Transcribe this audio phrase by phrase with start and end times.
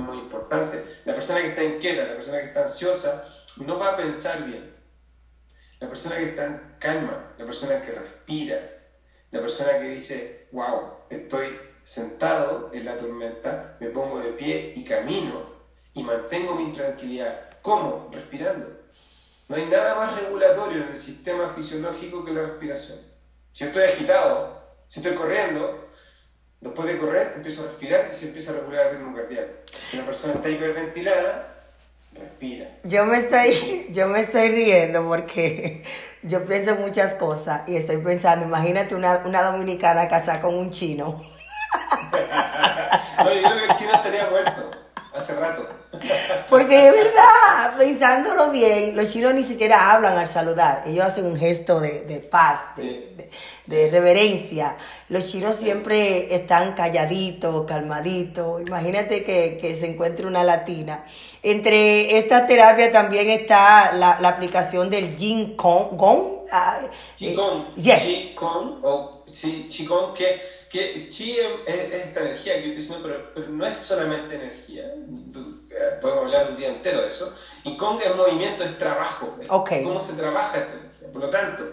[0.00, 0.84] muy importante.
[1.04, 3.24] La persona que está inquieta, la persona que está ansiosa,
[3.64, 4.74] no va a pensar bien.
[5.78, 8.58] La persona que está en calma, la persona que respira,
[9.30, 14.84] la persona que dice, wow, estoy sentado en la tormenta, me pongo de pie y
[14.84, 15.50] camino
[15.94, 17.50] y mantengo mi tranquilidad.
[17.62, 18.10] ¿Cómo?
[18.12, 18.80] Respirando.
[19.48, 22.98] No hay nada más regulatorio en el sistema fisiológico que la respiración.
[23.52, 25.88] Si estoy agitado, si estoy corriendo,
[26.60, 29.52] después de correr empiezo a respirar y se empieza a regular el ritmo cardíaco.
[29.90, 31.54] Si una persona está hiperventilada,
[32.14, 32.68] respira.
[32.84, 35.82] Yo me estoy, yo me estoy riendo porque
[36.22, 41.24] yo pienso muchas cosas y estoy pensando, imagínate una, una dominicana casada con un chino.
[43.18, 44.70] no, yo creo que el chino estaría muerto
[45.14, 45.79] hace rato.
[46.48, 51.36] Porque es verdad, pensándolo bien, los chinos ni siquiera hablan al saludar, ellos hacen un
[51.36, 53.30] gesto de, de paz, de,
[53.66, 54.76] de, reverencia.
[55.08, 58.62] Los chinos siempre están calladitos, calmaditos.
[58.66, 61.04] Imagínate que, que, se encuentre una latina.
[61.42, 65.96] Entre esta terapia también está la, la aplicación del Jin Kong.
[65.96, 66.80] Gong, ah,
[67.20, 67.36] eh,
[68.82, 69.24] o
[69.68, 73.76] Qigong, que que chi es, esta energía que yo estoy diciendo, pero, pero, no es
[73.76, 74.84] solamente energía,
[76.00, 80.14] podemos hablar un día entero de eso, y Kong es movimiento, es trabajo, cómo se
[80.14, 80.66] trabaja.
[81.12, 81.64] Por lo tanto,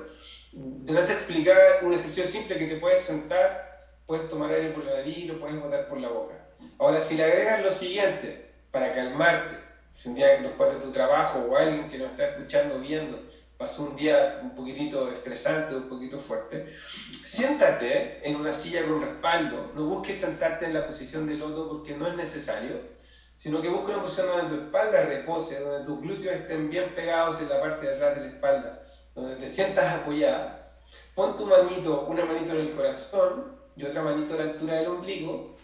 [0.51, 4.95] de te explicar un ejercicio simple que te puedes sentar, puedes tomar aire por la
[4.95, 6.35] nariz, lo puedes botar por la boca.
[6.79, 9.57] Ahora, si le agregas lo siguiente, para calmarte,
[9.95, 13.19] si un día después de tu trabajo o alguien que nos está escuchando, viendo,
[13.57, 16.73] pasó un día un poquitito estresante, un poquito fuerte,
[17.11, 21.95] siéntate en una silla con respaldo, no busques sentarte en la posición de loto porque
[21.95, 22.96] no es necesario,
[23.37, 27.39] sino que busques una posición donde tu espalda repose, donde tus glúteos estén bien pegados
[27.39, 28.83] en la parte de atrás de la espalda,
[29.15, 30.73] donde te sientas apoyada,
[31.15, 34.87] pon tu manito, una manito en el corazón y otra manito a la altura del
[34.87, 35.55] ombligo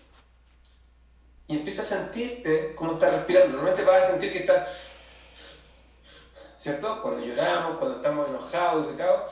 [1.48, 3.50] y empieza a sentirte cómo estás respirando.
[3.50, 4.70] Normalmente vas a sentir que estás
[6.64, 7.02] ¿cierto?
[7.02, 9.32] Cuando lloramos, cuando estamos enojados, irritados,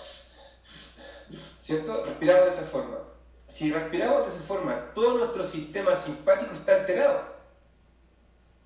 [1.57, 2.06] ¿cierto?
[2.06, 2.97] Respiramos de esa forma.
[3.47, 7.31] Si respiramos de esa forma, todo nuestro sistema simpático está alterado.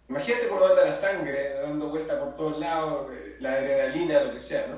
[0.08, 4.40] Imagínate cómo anda la sangre dando vuelta por todos lados, eh, la adrenalina, lo que
[4.40, 4.78] sea, ¿no?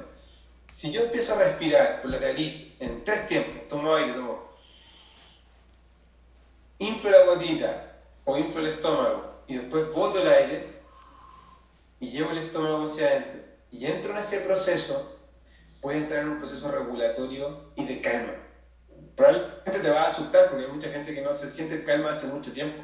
[0.71, 4.53] Si yo empiezo a respirar por la nariz en tres tiempos, tomo aire, tomo,
[6.79, 10.77] inflo la gotita o inflo el estómago y después boto el aire
[11.99, 15.17] y llevo el estómago hacia adentro y entro en ese proceso,
[15.81, 18.33] puede entrar en un proceso regulatorio y de calma.
[19.15, 22.27] Probablemente te va a asustar porque hay mucha gente que no se siente calma hace
[22.27, 22.83] mucho tiempo.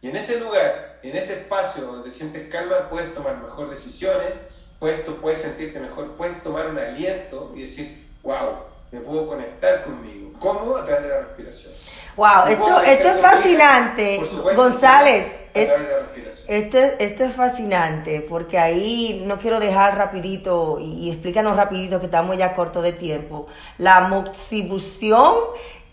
[0.00, 4.32] Y en ese lugar, en ese espacio donde sientes calma, puedes tomar mejor decisiones,
[4.78, 8.58] puedes, puedes sentirte mejor, puedes tomar un aliento y decir, wow,
[8.92, 10.32] me puedo conectar conmigo.
[10.38, 10.76] ¿Cómo?
[10.76, 11.72] A través de la respiración.
[12.16, 14.20] Wow, esto, esto es fascinante.
[14.54, 22.06] González, esto, esto es fascinante porque ahí no quiero dejar rapidito y, explícanos rapidito que
[22.06, 23.46] estamos ya corto de tiempo.
[23.78, 25.34] La moxibustión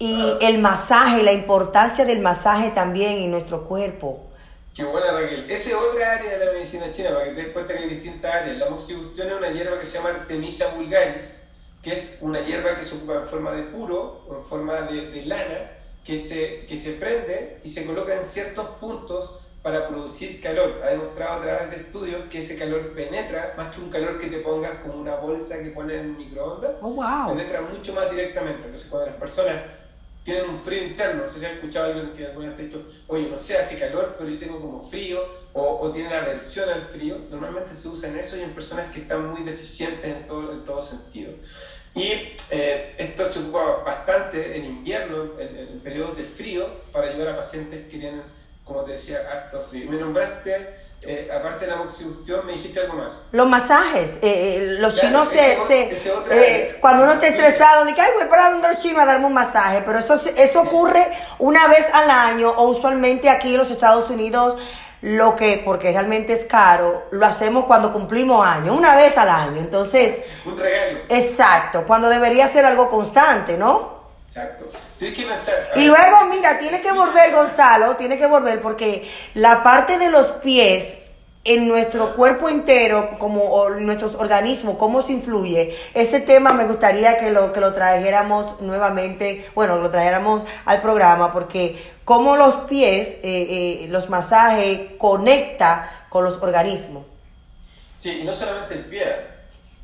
[0.04, 4.26] y el masaje, la importancia del masaje también en nuestro cuerpo.
[4.76, 5.50] Qué buena Raquel.
[5.50, 7.90] Esa es otra área de la medicina china, para que te des cuenta que hay
[7.90, 8.58] distintas áreas.
[8.58, 11.38] La moxibustión es una hierba que se llama Artemisa vulgaris,
[11.82, 15.22] que es una hierba que se ocupa en forma de puro, en forma de, de
[15.22, 15.72] lana,
[16.04, 20.82] que se, que se prende y se coloca en ciertos puntos para producir calor.
[20.84, 24.28] Ha demostrado a través de estudios que ese calor penetra más que un calor que
[24.28, 26.74] te pongas como una bolsa que pones en un microondas.
[26.82, 27.30] Oh, wow.
[27.30, 28.66] Penetra mucho más directamente.
[28.66, 29.62] Entonces, cuando las personas
[30.24, 32.64] tienen un frío interno, no sé si han escuchado a alguien que alguna vez ha
[32.64, 36.70] dicho, oye, no sé, hace calor, pero yo tengo como frío, o, o tienen aversión
[36.70, 40.26] al frío, normalmente se usa en eso y en personas que están muy deficientes en
[40.28, 41.34] todo, en todo sentido.
[41.96, 42.12] Y
[42.50, 47.38] eh, esto se ocupa bastante en invierno, en, en, periodos de frío, para ayudar a
[47.38, 48.24] pacientes que tienen,
[48.64, 49.92] como te decía, harto frío.
[49.92, 50.74] Me nombraste,
[51.06, 53.14] eh, aparte de la moxibustión, me dijiste algo más.
[53.32, 54.20] Los masajes.
[54.22, 55.58] Eh, los chinos se...
[55.68, 59.34] se cuando uno está estresado, dice, ay, voy para donde los chinos a darme un
[59.34, 59.84] masaje.
[59.86, 61.06] Pero eso, eso ocurre
[61.40, 64.58] una vez al año o usualmente aquí en los Estados Unidos
[65.04, 69.60] lo que, porque realmente es caro, lo hacemos cuando cumplimos años, una vez al año.
[69.60, 70.98] Entonces, un regalo.
[71.10, 74.02] Exacto, cuando debería ser algo constante, ¿no?
[74.30, 74.66] Exacto.
[74.98, 75.56] Tienes que pensar.
[75.76, 80.28] Y luego, mira, tiene que volver, Gonzalo, tiene que volver porque la parte de los
[80.42, 80.98] pies
[81.46, 85.78] en nuestro cuerpo entero, como nuestros organismos, cómo se influye.
[85.94, 91.34] Ese tema me gustaría que lo, que lo trajéramos nuevamente, bueno, lo trajéramos al programa,
[91.34, 97.06] porque cómo los pies, eh, eh, los masajes, conecta con los organismos.
[97.98, 99.04] Sí, y no solamente el pie,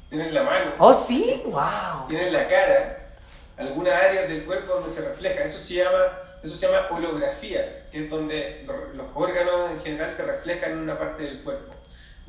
[0.10, 0.74] tienes la mano.
[0.78, 2.08] Oh, sí, wow.
[2.08, 3.10] Tienes la cara,
[3.58, 5.44] alguna área del cuerpo donde se refleja.
[5.44, 6.06] Eso se llama,
[6.42, 10.98] eso se llama holografía que es donde los órganos en general se reflejan en una
[10.98, 11.74] parte del cuerpo.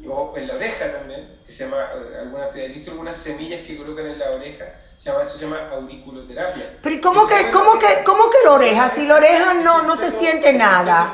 [0.08, 4.06] O en la oreja también, que se llama, alguna, he visto algunas semillas que colocan
[4.06, 4.64] en la oreja,
[4.96, 6.76] se llama, eso se llama auriculoterapia.
[6.82, 8.90] Pero ¿cómo que, cómo que, cómo que la oreja?
[8.94, 11.12] Si la oreja no, no se siente nada.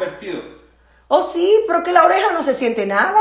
[1.08, 3.20] Oh sí, pero que la oreja no se siente nada.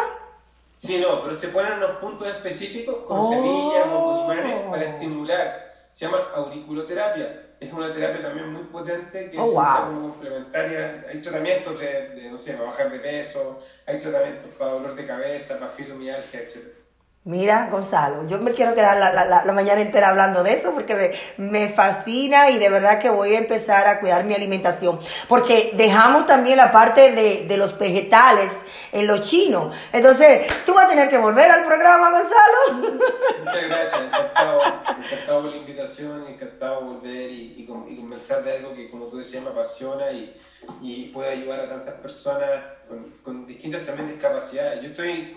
[0.80, 5.75] Sí, no, pero se ponen unos puntos específicos con semillas o imanes para estimular.
[5.96, 7.56] Se llama auriculoterapia.
[7.58, 11.06] Es una terapia también muy potente que oh, se usa como complementaria.
[11.10, 15.58] Hay tratamientos de, no sé, para bajar de peso, hay tratamientos para dolor de cabeza,
[15.58, 16.85] para fibromialgia, etc.
[17.28, 21.16] Mira, Gonzalo, yo me quiero quedar la, la, la, mañana entera hablando de eso porque
[21.38, 25.00] me, me, fascina y de verdad que voy a empezar a cuidar mi alimentación.
[25.28, 28.62] Porque dejamos también la parte de, de los vegetales
[28.92, 29.72] en lo chino.
[29.92, 32.94] Entonces, tú vas a tener que volver al programa, Gonzalo.
[33.40, 34.60] Muchas gracias, encantado,
[34.96, 39.42] encantado por la invitación, encantado volver y, y, conversar de algo que, como tú decías,
[39.42, 40.40] me apasiona y,
[40.80, 44.84] y puede ayudar a tantas personas con, con distintas también discapacidades.
[44.84, 45.34] Yo estoy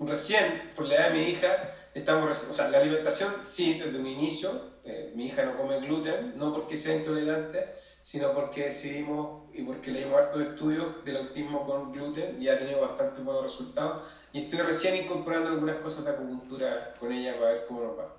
[0.00, 1.48] recién, por la edad de mi hija,
[1.94, 4.50] estamos, o sea, la alimentación sí, desde un inicio,
[4.84, 9.90] eh, mi hija no come gluten, no porque sea intolerante, sino porque decidimos y porque
[9.90, 14.02] leímos hartos estudios del autismo con gluten y ha tenido bastante buenos resultados.
[14.32, 18.16] Y estoy recién incorporando algunas cosas de acupuntura con ella para ver cómo nos va.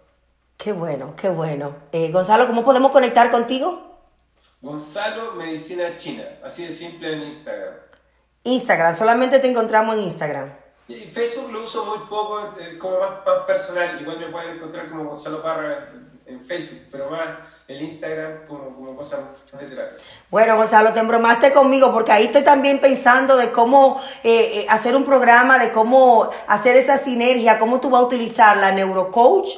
[0.57, 1.75] Qué bueno, qué bueno.
[1.91, 4.01] Eh, Gonzalo, ¿cómo podemos conectar contigo?
[4.61, 7.73] Gonzalo Medicina China, así de simple en Instagram.
[8.43, 10.62] Instagram, solamente te encontramos en Instagram.
[10.87, 12.41] Facebook lo uso muy poco,
[12.77, 13.09] como más,
[13.47, 14.01] personal.
[14.01, 15.79] Igual me pueden encontrar como Gonzalo Parra
[16.25, 17.21] en, Facebook, pero más
[17.67, 19.97] el Instagram como, como cosa de terapia.
[20.29, 24.95] Bueno, Gonzalo, te embromaste conmigo porque ahí estoy también pensando de cómo eh, eh, hacer
[24.95, 29.49] un programa, de cómo hacer esa sinergia, cómo tú vas a utilizar la neurocoach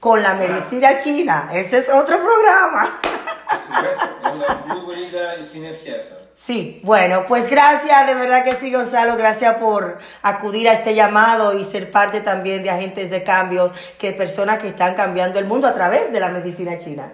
[0.00, 1.48] con la medicina china.
[1.52, 3.00] Ese es otro programa.
[3.48, 6.21] Por supuesto, es una muy bonita sinergia eso.
[6.34, 11.56] Sí, bueno, pues gracias, de verdad que sí, Gonzalo, gracias por acudir a este llamado
[11.58, 15.68] y ser parte también de agentes de cambio, que personas que están cambiando el mundo
[15.68, 17.12] a través de la medicina china.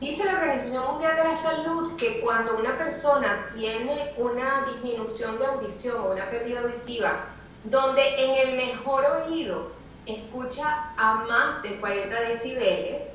[0.00, 5.46] Dice la Organización Mundial de la Salud que cuando una persona tiene una disminución de
[5.46, 7.26] audición o una pérdida auditiva,
[7.64, 9.70] donde en el mejor oído
[10.06, 13.08] escucha a más de 40 decibeles,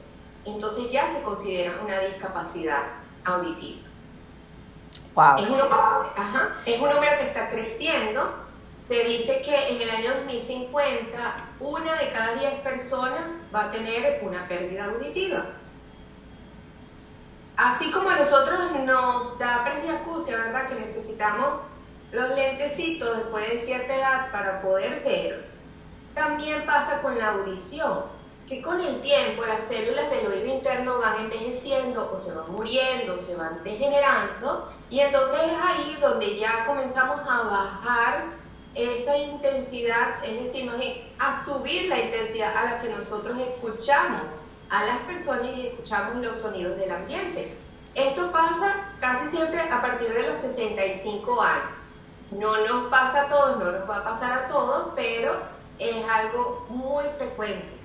[0.45, 2.83] entonces ya se considera una discapacidad
[3.25, 3.90] auditiva.
[6.65, 8.33] Es, un, número que está creciendo.
[8.87, 14.19] Se dice que en el año 2050 una de cada 10 personas va a tener
[14.23, 15.45] una pérdida auditiva.
[17.55, 20.67] Así como a nosotros nos da presbiacusia, ¿verdad?
[20.67, 21.61] Que necesitamos
[22.11, 25.49] los lentecitos después de cierta edad para poder ver,
[26.13, 28.03] también pasa con la audición
[28.47, 33.19] que con el tiempo las células del oído interno van envejeciendo o se van muriendo,
[33.19, 38.41] se van degenerando y entonces es ahí donde ya comenzamos a bajar
[38.75, 40.71] esa intensidad, es decir,
[41.19, 46.37] a subir la intensidad a la que nosotros escuchamos a las personas y escuchamos los
[46.37, 47.57] sonidos del ambiente.
[47.95, 51.85] Esto pasa casi siempre a partir de los 65 años.
[52.31, 55.35] No nos pasa a todos, no nos va a pasar a todos, pero
[55.77, 57.80] es algo muy frecuente.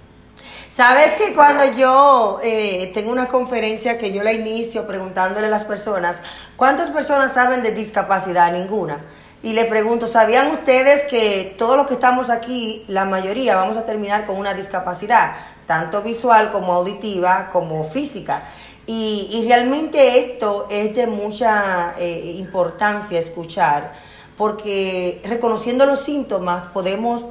[0.68, 5.64] Sabes que cuando yo eh, tengo una conferencia que yo la inicio preguntándole a las
[5.64, 6.22] personas,
[6.56, 8.52] ¿cuántas personas saben de discapacidad?
[8.52, 9.04] Ninguna.
[9.42, 13.86] Y le pregunto, ¿sabían ustedes que todos los que estamos aquí, la mayoría, vamos a
[13.86, 18.42] terminar con una discapacidad, tanto visual como auditiva, como física?
[18.86, 23.94] Y, realmente esto es de mucha eh, importancia escuchar,
[24.36, 27.24] porque reconociendo los síntomas podemos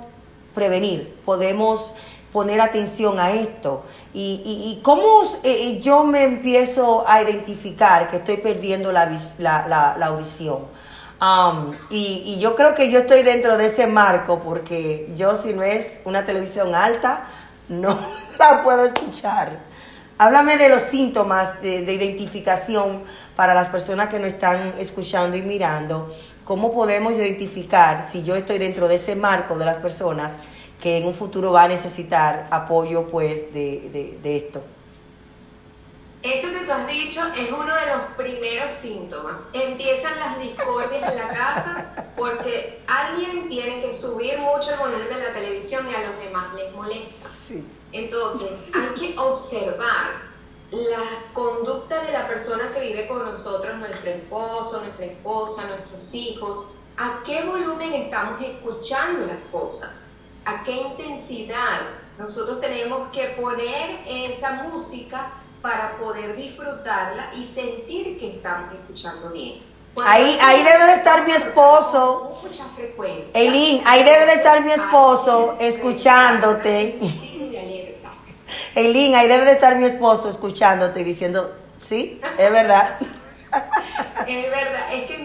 [0.54, 1.94] prevenir, podemos
[2.36, 3.86] poner atención a esto.
[4.13, 10.06] ¿Y, y, cómo eh, yo me empiezo a identificar que estoy perdiendo la, la, la,
[10.06, 10.65] audición?
[11.22, 15.54] Um, y, y, yo creo que yo estoy dentro de ese marco porque yo si
[15.54, 17.25] no es una televisión alta,
[17.70, 17.98] no
[18.38, 19.58] la puedo escuchar.
[20.18, 23.06] Háblame de los síntomas de, de identificación
[23.38, 26.13] para las personas que nos están escuchando y mirando.
[26.44, 30.34] ¿Cómo podemos identificar si yo estoy dentro de ese marco de las personas
[30.82, 34.63] que en un futuro va a necesitar apoyo pues de, de, esto.
[36.22, 39.41] Eso que tú has dicho es uno de los primeros síntomas.
[39.53, 45.20] Empiezan las discordias en la casa porque alguien tiene que subir mucho el volumen de
[45.20, 47.29] la televisión y a los demás les molesta.
[47.91, 50.25] Entonces, hay que observar
[50.72, 51.03] la
[51.34, 56.65] conducta de la persona que vive con nosotros, nuestro esposo, nuestra esposa, nuestros hijos,
[56.98, 60.04] a qué volumen estamos escuchando las cosas
[60.46, 61.82] a qué intensidad
[62.18, 69.62] nosotros tenemos que poner esa música para poder disfrutarla y sentir que estamos escuchando bien.
[70.06, 72.40] ahí, ahí debe de estar mi esposo.
[72.42, 73.28] Mucha frecuencia.
[73.34, 77.00] Eileen, ahí debe de estar mi esposo escuchándote.
[78.75, 83.00] Eileen, ahí debe de estar mi esposo escuchándote y diciendo, sí, es verdad.
[84.28, 85.18] es verdad, es que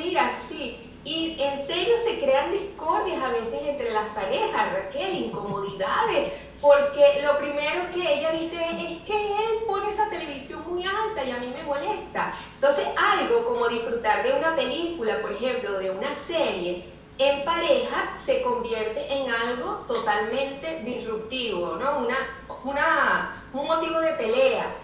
[1.80, 8.18] serio se crean discordias a veces entre las parejas, Raquel, incomodidades, porque lo primero que
[8.18, 12.34] ella dice es que él pone esa televisión muy alta y a mí me molesta.
[12.56, 16.84] Entonces algo como disfrutar de una película, por ejemplo, de una serie,
[17.16, 22.00] en pareja se convierte en algo totalmente disruptivo, ¿no?
[22.00, 22.18] Una,
[22.64, 24.76] una, un motivo de pelea.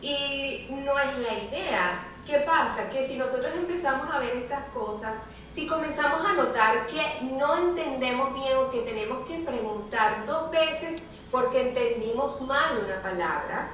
[0.00, 2.07] Y no es la idea.
[2.28, 2.90] ¿Qué pasa?
[2.90, 5.14] Que si nosotros empezamos a ver estas cosas,
[5.54, 11.00] si comenzamos a notar que no entendemos bien o que tenemos que preguntar dos veces
[11.30, 13.70] porque entendimos mal una palabra,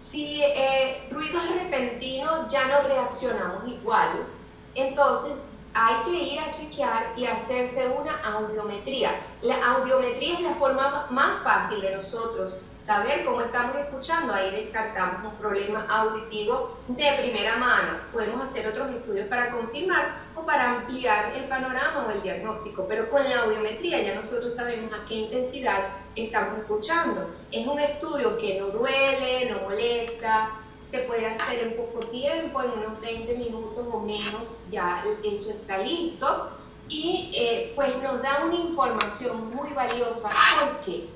[0.00, 4.26] si eh, ruidos repentinos ya no reaccionamos igual,
[4.74, 5.34] entonces
[5.72, 9.12] hay que ir a chequear y hacerse una audiometría.
[9.42, 15.32] La audiometría es la forma más fácil de nosotros saber cómo estamos escuchando, ahí descartamos
[15.32, 17.98] un problema auditivo de primera mano.
[18.12, 23.10] Podemos hacer otros estudios para confirmar o para ampliar el panorama o el diagnóstico, pero
[23.10, 27.30] con la audiometría ya nosotros sabemos a qué intensidad estamos escuchando.
[27.52, 30.50] Es un estudio que no duele, no molesta,
[30.90, 35.78] te puede hacer en poco tiempo, en unos 20 minutos o menos, ya eso está
[35.78, 36.50] listo.
[36.88, 40.28] Y eh, pues nos da una información muy valiosa
[40.60, 41.08] porque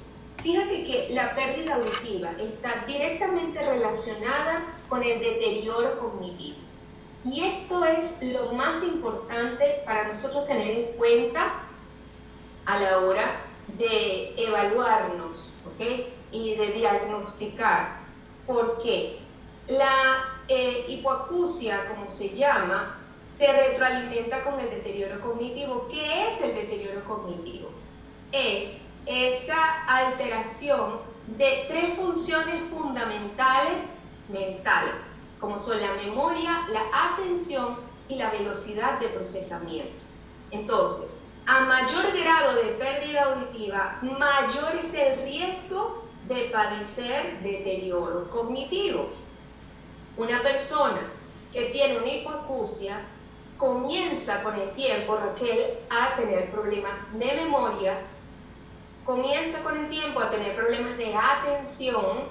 [0.45, 6.59] Fíjate que la pérdida auditiva está directamente relacionada con el deterioro cognitivo.
[7.25, 11.63] Y esto es lo más importante para nosotros tener en cuenta
[12.67, 13.25] a la hora
[13.79, 15.55] de evaluarnos
[16.31, 18.01] y de diagnosticar.
[18.47, 19.21] Porque
[19.67, 22.99] la eh, hipoacusia, como se llama,
[23.39, 25.89] se retroalimenta con el deterioro cognitivo.
[25.91, 27.71] ¿Qué es el deterioro cognitivo?
[28.31, 31.01] Es esa alteración
[31.37, 33.83] de tres funciones fundamentales
[34.29, 34.95] mentales,
[35.41, 36.83] como son la memoria, la
[37.13, 40.05] atención y la velocidad de procesamiento.
[40.51, 41.09] Entonces,
[41.47, 49.11] a mayor grado de pérdida auditiva, mayor es el riesgo de padecer deterioro cognitivo.
[50.17, 51.01] Una persona
[51.53, 53.01] que tiene una hipoacusia
[53.59, 57.95] comienza con el tiempo, Raquel, a tener problemas de memoria,
[59.05, 62.25] comienza con el tiempo a tener problemas de atención,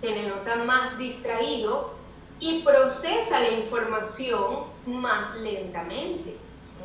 [0.00, 1.94] se le nota más distraído
[2.38, 6.36] y procesa la información más lentamente.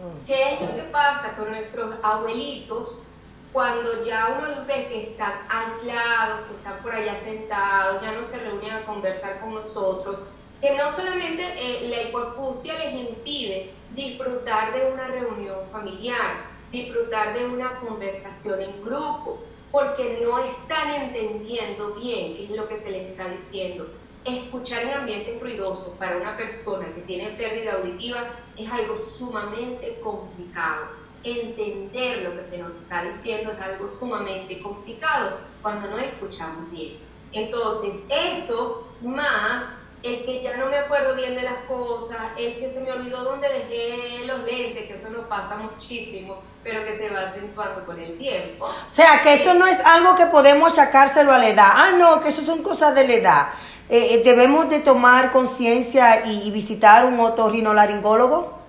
[0.02, 0.26] Mm.
[0.26, 3.04] ¿Qué es lo que pasa con nuestros abuelitos
[3.52, 8.24] cuando ya uno los ve que están aislados, que están por allá sentados, ya no
[8.24, 10.20] se reúnen a conversar con nosotros?
[10.62, 17.46] Que no solamente eh, la hipoacusia les impide disfrutar de una reunión familiar, disfrutar de
[17.46, 19.40] una conversación en grupo,
[19.72, 23.88] porque no están entendiendo bien qué es lo que se les está diciendo.
[24.26, 30.84] Escuchar en ambientes ruidosos para una persona que tiene pérdida auditiva es algo sumamente complicado.
[31.24, 36.98] Entender lo que se nos está diciendo es algo sumamente complicado cuando no escuchamos bien.
[37.32, 42.72] Entonces, eso más el que ya no me acuerdo bien de las cosas, el que
[42.72, 47.10] se me olvidó dónde dejé los lentes, que eso nos pasa muchísimo, pero que se
[47.10, 48.66] va acentuando con el tiempo.
[48.66, 51.70] O sea, que eso no es algo que podemos achacárselo a la edad.
[51.72, 53.48] Ah, no, que eso son cosas de la edad.
[53.90, 58.60] Eh, eh, ¿Debemos de tomar conciencia y, y, visitar un otorrinolaringólogo?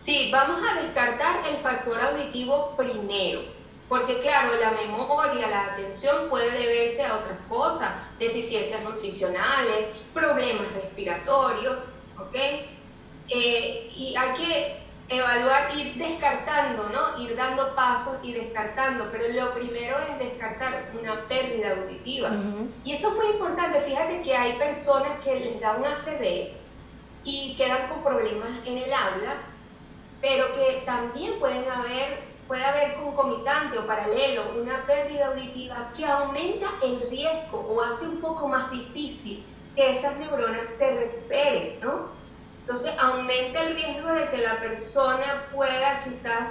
[0.00, 3.40] Sí, vamos a descartar el factor auditivo primero
[3.88, 6.50] porque claro, la memoria, la atención puede
[7.14, 11.76] otras cosas, deficiencias nutricionales, problemas respiratorios,
[12.18, 12.36] ¿ok?
[13.28, 17.22] Eh, y hay que evaluar, ir descartando, ¿no?
[17.22, 22.30] Ir dando pasos y descartando, pero lo primero es descartar una pérdida auditiva.
[22.84, 26.52] Y eso es muy importante, fíjate que hay personas que les da un ACD
[27.24, 29.36] y quedan con problemas en el habla,
[30.20, 36.66] pero que también pueden haber puede haber concomitante o paralelo una pérdida auditiva que aumenta
[36.82, 42.08] el riesgo o hace un poco más difícil que esas neuronas se recuperen, ¿no?
[42.60, 46.50] Entonces aumenta el riesgo de que la persona pueda quizás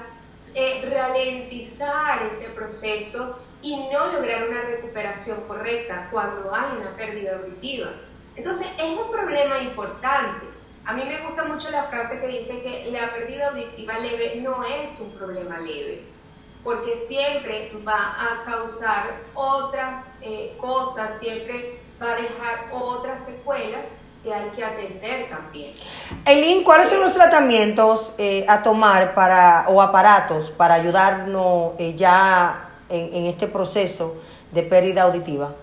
[0.55, 7.87] eh, ralentizar ese proceso y no lograr una recuperación correcta cuando hay una pérdida auditiva.
[8.35, 10.52] Entonces es un problema importante.
[10.85, 14.63] A mí me gusta mucho la frase que dice que la pérdida auditiva leve no
[14.65, 16.03] es un problema leve,
[16.61, 23.79] porque siempre va a causar otras eh, cosas, siempre va a dejar otras secuelas
[24.25, 25.71] que hay que atender también.
[26.25, 32.69] Eileen, ¿cuáles son los tratamientos eh, a tomar para o aparatos para ayudarnos eh, ya
[32.89, 34.17] en este proceso
[34.51, 35.55] de pérdida auditiva?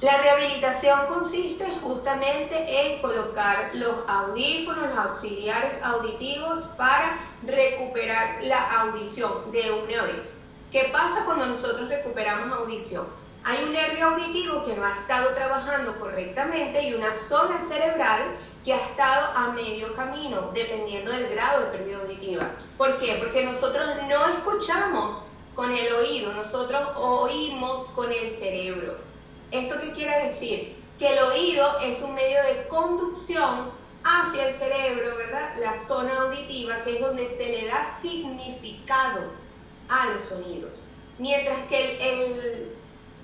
[0.00, 9.52] La rehabilitación consiste justamente en colocar los audífonos, los auxiliares auditivos para recuperar la audición
[9.52, 10.32] de una vez.
[10.72, 13.06] ¿Qué pasa cuando nosotros recuperamos audición?
[13.44, 18.22] Hay un nervio auditivo que no ha estado trabajando correctamente y una zona cerebral
[18.64, 22.50] que ha estado a medio camino, dependiendo del grado de pérdida auditiva.
[22.78, 23.16] ¿Por qué?
[23.18, 29.10] Porque nosotros no escuchamos con el oído, nosotros oímos con el cerebro.
[29.50, 30.76] ¿Esto qué quiere decir?
[30.98, 33.72] Que el oído es un medio de conducción
[34.04, 35.56] hacia el cerebro, ¿verdad?
[35.58, 39.22] La zona auditiva, que es donde se le da significado
[39.88, 40.86] a los sonidos.
[41.18, 42.76] Mientras que el,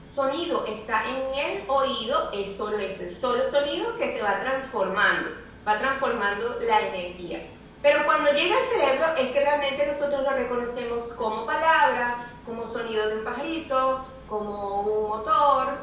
[0.07, 5.31] sonido está en el oído, es solo ese, solo sonido que se va transformando,
[5.67, 7.45] va transformando la energía.
[7.83, 13.09] Pero cuando llega al cerebro es que realmente nosotros lo reconocemos como palabra, como sonido
[13.09, 15.79] de un pajarito, como un motor,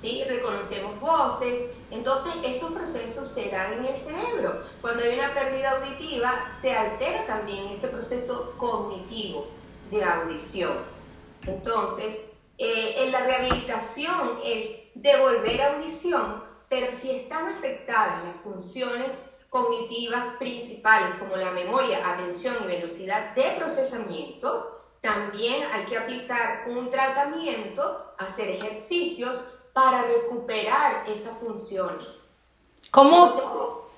[0.00, 0.24] ¿sí?
[0.24, 4.62] reconocemos voces, entonces esos procesos se dan en el cerebro.
[4.80, 9.46] Cuando hay una pérdida auditiva, se altera también ese proceso cognitivo
[9.90, 10.78] de audición.
[11.46, 12.16] Entonces,
[12.58, 21.12] eh, en la rehabilitación es devolver audición, pero si están afectadas las funciones cognitivas principales
[21.14, 28.48] como la memoria, atención y velocidad de procesamiento, también hay que aplicar un tratamiento, hacer
[28.50, 29.42] ejercicios
[29.80, 32.06] para recuperar esas funciones.
[32.90, 33.30] ¿Cómo,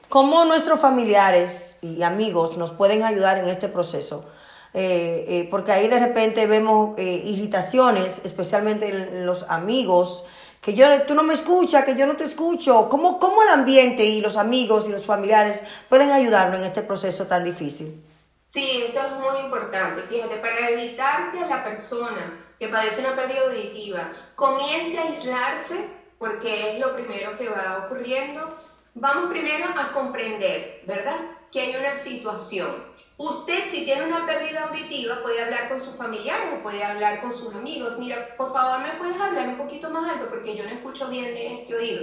[0.08, 4.26] ¿Cómo, nuestros familiares y amigos nos pueden ayudar en este proceso?
[4.74, 10.24] Eh, eh, porque ahí de repente vemos eh, irritaciones, especialmente en los amigos,
[10.60, 12.88] que yo, tú no me escuchas, que yo no te escucho.
[12.88, 17.26] ¿Cómo, ¿Cómo el ambiente y los amigos y los familiares pueden ayudarnos en este proceso
[17.26, 18.04] tan difícil?
[18.52, 20.02] Sí, eso es muy importante.
[20.02, 26.70] Fíjate, para evitar que la persona que padece una pérdida auditiva comience a aislarse, porque
[26.70, 28.56] es lo primero que va ocurriendo,
[28.94, 31.16] vamos primero a comprender, ¿verdad?
[31.50, 32.84] Que hay una situación.
[33.16, 37.34] Usted, si tiene una pérdida auditiva, puede hablar con sus familiares o puede hablar con
[37.34, 37.98] sus amigos.
[37.98, 40.30] Mira, por favor, ¿me puedes hablar un poquito más alto?
[40.30, 42.02] Porque yo no escucho bien de este oído.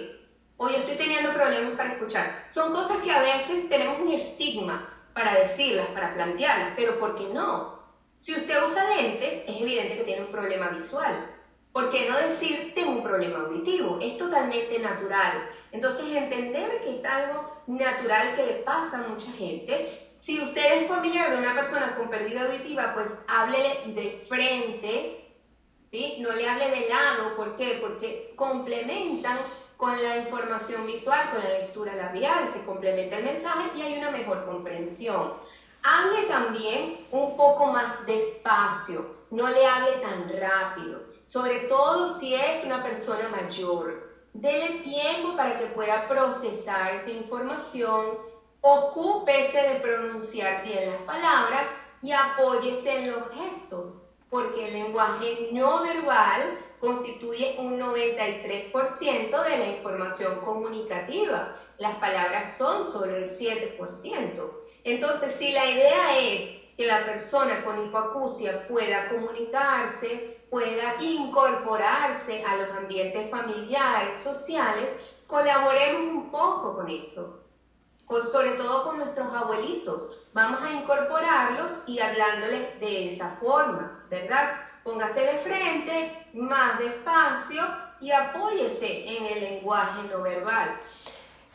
[0.57, 2.35] O yo estoy teniendo problemas para escuchar.
[2.49, 7.29] Son cosas que a veces tenemos un estigma para decirlas, para plantearlas, pero ¿por qué
[7.29, 7.78] no?
[8.19, 11.15] Si usted usa lentes, es evidente que tiene un problema visual.
[11.71, 13.97] ¿Por qué no decir tengo un problema auditivo?
[14.01, 15.49] Es totalmente natural.
[15.71, 19.87] Entonces, entender que es algo natural que le pasa a mucha gente.
[20.19, 25.31] Si usted es familiar de una persona con pérdida auditiva, pues háblele de frente,
[25.89, 26.17] ¿sí?
[26.19, 27.37] No le hable de lado.
[27.37, 27.77] ¿Por qué?
[27.79, 29.37] Porque complementan
[29.77, 34.11] con la información visual, con la lectura labial, se complementa el mensaje y hay una
[34.11, 35.31] mejor comprensión.
[35.83, 42.65] Hable también un poco más despacio, no le hable tan rápido, sobre todo si es
[42.65, 44.09] una persona mayor.
[44.33, 48.17] Dele tiempo para que pueda procesar esa información,
[48.61, 51.63] ocúpese de pronunciar bien las palabras
[52.01, 53.95] y apóyese en los gestos,
[54.29, 61.55] porque el lenguaje no verbal constituye un 93% de la información comunicativa.
[61.77, 64.58] Las palabras son solo el 7%.
[64.89, 72.55] Entonces, si la idea es que la persona con hipoacusia pueda comunicarse, pueda incorporarse a
[72.55, 74.89] los ambientes familiares, sociales,
[75.27, 77.43] colaboremos un poco con eso,
[78.31, 80.23] sobre todo con nuestros abuelitos.
[80.33, 84.55] Vamos a incorporarlos y hablándoles de esa forma, ¿verdad?
[84.83, 87.61] Póngase de frente, más despacio
[88.01, 90.79] y apóyese en el lenguaje no verbal.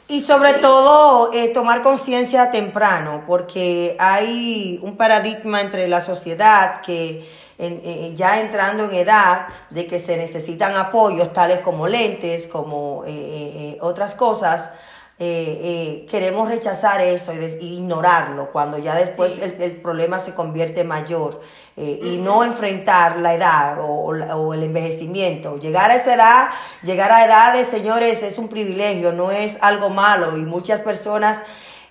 [0.06, 7.26] Y sobre todo eh, tomar conciencia temprano, porque hay un paradigma entre la sociedad que
[7.58, 13.78] eh, ya entrando en edad de que se necesitan apoyos tales como lentes, como eh,
[13.80, 14.72] otras cosas,
[15.16, 21.40] queremos rechazar eso e ignorarlo cuando ya después el, el problema se convierte mayor.
[21.76, 25.58] Eh, y no enfrentar la edad o, el envejecimiento.
[25.58, 26.48] Llegar a esa edad,
[26.84, 30.36] llegar a edades, señores, es un privilegio, no es algo malo.
[30.36, 31.38] Y muchas personas,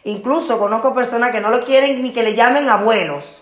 [0.06, 3.42] incluso conozco personas que no lo quieren ni que le llamen abuelos.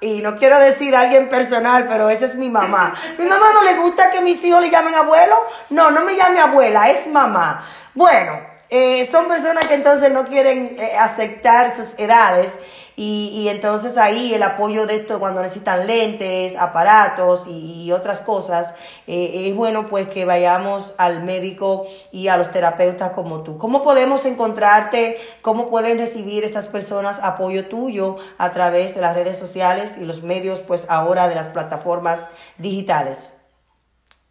[0.00, 2.92] Y no quiero decir a alguien personal, pero esa es mi mamá.
[3.18, 5.36] Mi mamá no le gusta que mis hijos le llamen abuelo.
[5.70, 7.66] No, no me llame abuela, es mamá.
[7.94, 12.58] Bueno, eh, son personas que entonces no quieren eh, aceptar sus edades
[13.00, 18.74] y, entonces ahí el apoyo de esto cuando necesitan lentes, aparatos y, otras cosas,
[19.06, 23.56] eh, es bueno pues que vayamos al médico y a los terapeutas como tú.
[23.56, 25.16] ¿Cómo podemos encontrarte?
[25.42, 30.24] ¿Cómo pueden recibir estas personas apoyo tuyo a través de las redes sociales y los
[30.24, 33.32] medios pues ahora de las plataformas digitales?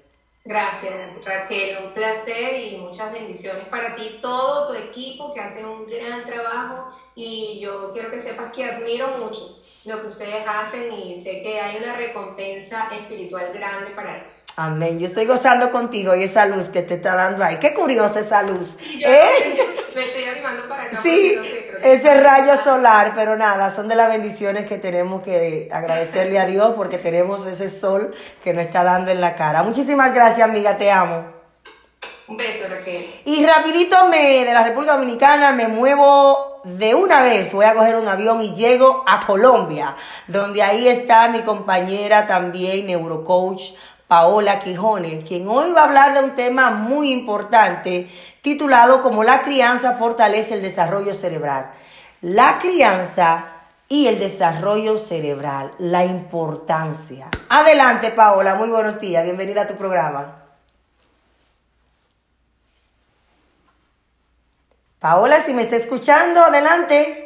[0.48, 0.94] Gracias
[1.26, 6.24] Raquel, un placer y muchas bendiciones para ti, todo tu equipo que hace un gran
[6.24, 11.42] trabajo y yo quiero que sepas que admiro mucho lo que ustedes hacen y sé
[11.42, 14.44] que hay una recompensa espiritual grande para eso.
[14.56, 14.98] Amén.
[14.98, 17.58] Yo estoy gozando contigo y esa luz que te está dando ahí.
[17.60, 18.78] Qué curiosa esa luz.
[19.04, 19.58] ¿Eh?
[19.94, 21.02] me estoy animando para acá.
[21.02, 21.38] Sí,
[21.82, 26.74] ese rayo solar, pero nada, son de las bendiciones que tenemos que agradecerle a Dios
[26.76, 29.62] porque tenemos ese sol que nos está dando en la cara.
[29.62, 31.24] Muchísimas gracias, amiga, te amo.
[32.28, 33.06] Un beso, Raquel.
[33.24, 37.52] Y rapidito me, de la República Dominicana me muevo de una vez.
[37.52, 42.86] Voy a coger un avión y llego a Colombia, donde ahí está mi compañera también,
[42.86, 43.72] neurocoach
[44.08, 48.10] Paola Quijones, quien hoy va a hablar de un tema muy importante
[48.42, 51.72] titulado como La crianza fortalece el desarrollo cerebral.
[52.20, 57.28] La crianza y el desarrollo cerebral, la importancia.
[57.48, 60.44] Adelante, Paola, muy buenos días, bienvenida a tu programa.
[64.98, 67.24] Paola, si me está escuchando, adelante.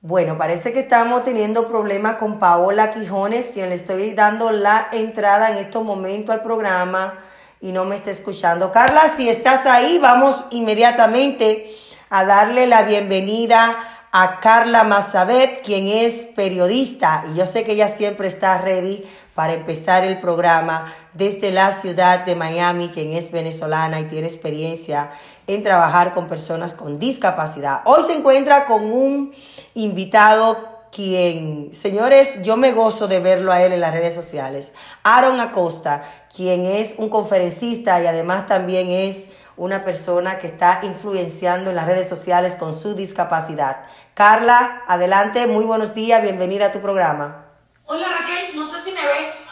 [0.00, 5.50] Bueno, parece que estamos teniendo problemas con Paola Quijones, quien le estoy dando la entrada
[5.50, 7.12] en estos momentos al programa
[7.60, 8.72] y no me está escuchando.
[8.72, 11.74] Carla, si estás ahí, vamos inmediatamente
[12.08, 13.76] a darle la bienvenida
[14.12, 19.52] a Carla Mazabet, quien es periodista y yo sé que ella siempre está ready para
[19.52, 25.12] empezar el programa desde la ciudad de Miami, quien es venezolana y tiene experiencia
[25.46, 27.82] en trabajar con personas con discapacidad.
[27.84, 29.32] Hoy se encuentra con un
[29.74, 34.72] invitado quien, señores, yo me gozo de verlo a él en las redes sociales.
[35.02, 41.70] Aaron Acosta, quien es un conferencista y además también es una persona que está influenciando
[41.70, 43.84] en las redes sociales con su discapacidad.
[44.14, 47.46] Carla, adelante, muy buenos días, bienvenida a tu programa.
[47.86, 49.42] Hola Raquel, no sé si me ves.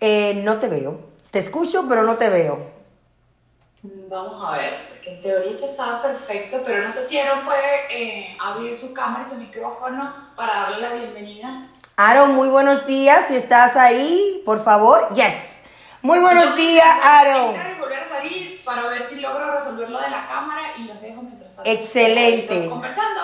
[0.00, 1.00] Eh, no te veo.
[1.30, 2.58] Te escucho, pero no te veo.
[3.82, 8.36] Vamos a ver, en teoría esto estaba perfecto, pero no sé si Aaron puede eh,
[8.40, 11.62] abrir su cámara y su micrófono para darle la bienvenida.
[11.96, 13.26] Aaron, muy buenos días.
[13.26, 15.08] Si estás ahí, por favor.
[15.14, 15.62] Yes.
[16.02, 17.52] Muy buenos días, Aaron.
[17.52, 20.84] Voy a volver a salir para ver si logro resolver lo de la cámara y
[20.84, 21.70] los dejo mientras tanto.
[21.70, 22.68] Excelente.
[22.68, 23.20] Conversando.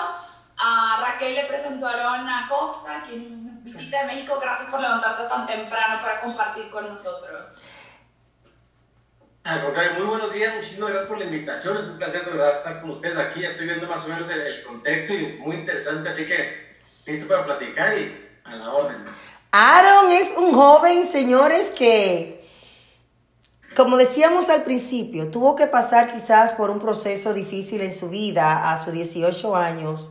[0.57, 4.39] A Raquel le presentó a Aaron Acosta, quien visita de México.
[4.41, 7.55] Gracias por levantarte tan temprano para compartir con nosotros.
[9.45, 12.57] Al contrario, muy buenos días, muchísimas gracias por la invitación, es un placer de verdad
[12.57, 16.09] estar con ustedes aquí, ya estoy viendo más o menos el, contexto y muy interesante,
[16.09, 16.67] así que
[17.05, 19.05] listo para platicar y a la orden.
[19.51, 22.43] Aaron es un joven, señores, que,
[23.75, 28.71] como decíamos al principio, tuvo que pasar quizás por un proceso difícil en su vida
[28.71, 30.09] a sus 18 años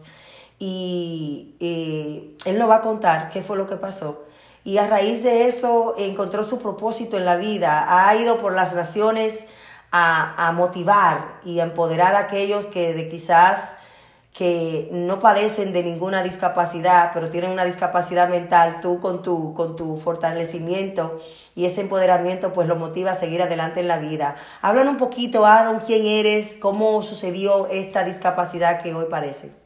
[0.60, 4.23] y eh, él nos va a contar qué fue lo que pasó.
[4.64, 8.74] Y a raíz de eso encontró su propósito en la vida, ha ido por las
[8.74, 9.44] naciones
[9.92, 13.76] a, a motivar y a empoderar a aquellos que de quizás
[14.34, 19.76] que no padecen de ninguna discapacidad, pero tienen una discapacidad mental, tú con tu, con
[19.76, 21.20] tu fortalecimiento
[21.54, 24.34] y ese empoderamiento, pues lo motiva a seguir adelante en la vida.
[24.60, 29.63] Hablan un poquito, Aaron, quién eres, cómo sucedió esta discapacidad que hoy padece.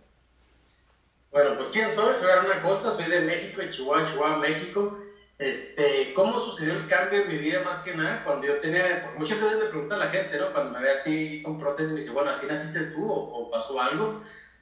[1.30, 4.92] Bueno, pues quién soy, soy Aaron Acosta, soy de México, de Chihuahua, Chihuahua, México.
[5.36, 8.22] Este, ¿Cómo sucedió el cambio en mi vida más que nada?
[8.22, 10.50] Cuando yo tenía, muchas veces me pregunta la gente, ¿no?
[10.50, 13.78] Cuando me ve así con prótesis, me dice, bueno, ¿así naciste tú o, o pasó
[13.78, 14.16] algo?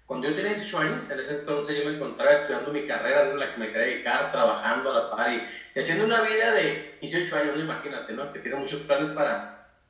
[0.05, 3.39] Cuando yo tenía 18 años, en ese entonces yo me encontraba estudiando mi carrera en
[3.39, 5.43] la que me quería dedicar, trabajando a la par y
[5.75, 8.29] haciendo una vida de 18 años, imagínate, ¿no?
[8.31, 9.45] Que tiene muchos planes para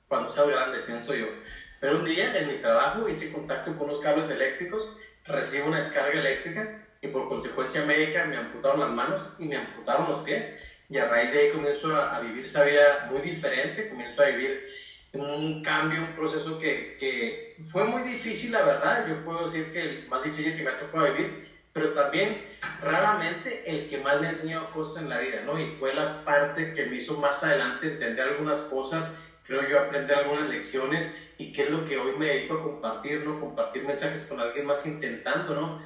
[0.09, 1.33] cuando sea grande, pienso yo.
[1.79, 4.95] Pero un día en mi trabajo hice contacto con unos cables eléctricos,
[5.29, 10.09] recibo una descarga eléctrica y por consecuencia médica me amputaron las manos y me amputaron
[10.09, 10.55] los pies.
[10.89, 14.67] Y a raíz de ahí comienzo a, vivir esa vida muy diferente, comienzo a vivir
[15.13, 19.07] un cambio, un proceso que, que, fue muy difícil, la verdad.
[19.09, 22.41] Yo puedo decir que el más difícil que me ha tocado vivir, pero también
[22.81, 25.59] raramente el que más me ha enseñado cosas en la vida, ¿no?
[25.59, 29.13] Y fue la parte que me hizo más adelante entender algunas cosas,
[29.45, 33.21] creo yo, aprender algunas lecciones y que es lo que hoy me dedico a compartir,
[33.21, 33.41] ¿no?
[33.41, 35.81] Compartir mensajes con alguien más intentando, ¿no?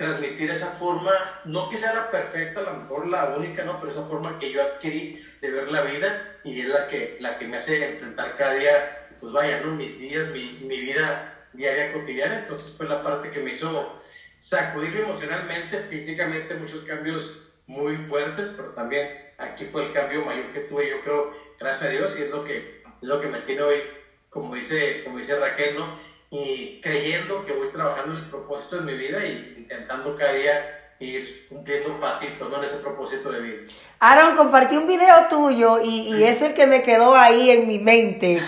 [0.00, 3.78] transmitir esa forma, no que sea la perfecta, a lo mejor la única, ¿no?
[3.78, 7.36] Pero esa forma que yo adquirí de ver la vida y es la que, la
[7.36, 9.74] que me hace enfrentar cada día, pues vaya, ¿no?
[9.74, 12.36] Mis días, mi, mi vida diaria cotidiana.
[12.36, 14.00] Entonces fue la parte que me hizo
[14.38, 20.60] sacudirme emocionalmente, físicamente, muchos cambios muy fuertes, pero también aquí fue el cambio mayor que
[20.60, 23.82] tuve, yo creo, gracias a Dios, y es lo que, lo que me tiene hoy,
[24.30, 26.10] como dice, como dice Raquel, ¿no?
[26.30, 30.94] y creyendo que voy trabajando en el propósito de mi vida y intentando cada día
[31.00, 32.58] ir cumpliendo un pasito ¿no?
[32.58, 33.62] en ese propósito de vida.
[33.98, 37.78] Aaron, compartí un video tuyo y, y es el que me quedó ahí en mi
[37.80, 38.40] mente.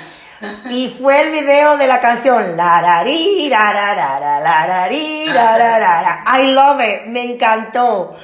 [0.70, 6.24] Y fue el video de la canción Larari, rararara, larari, rararara.
[6.26, 8.16] I love it, me encantó.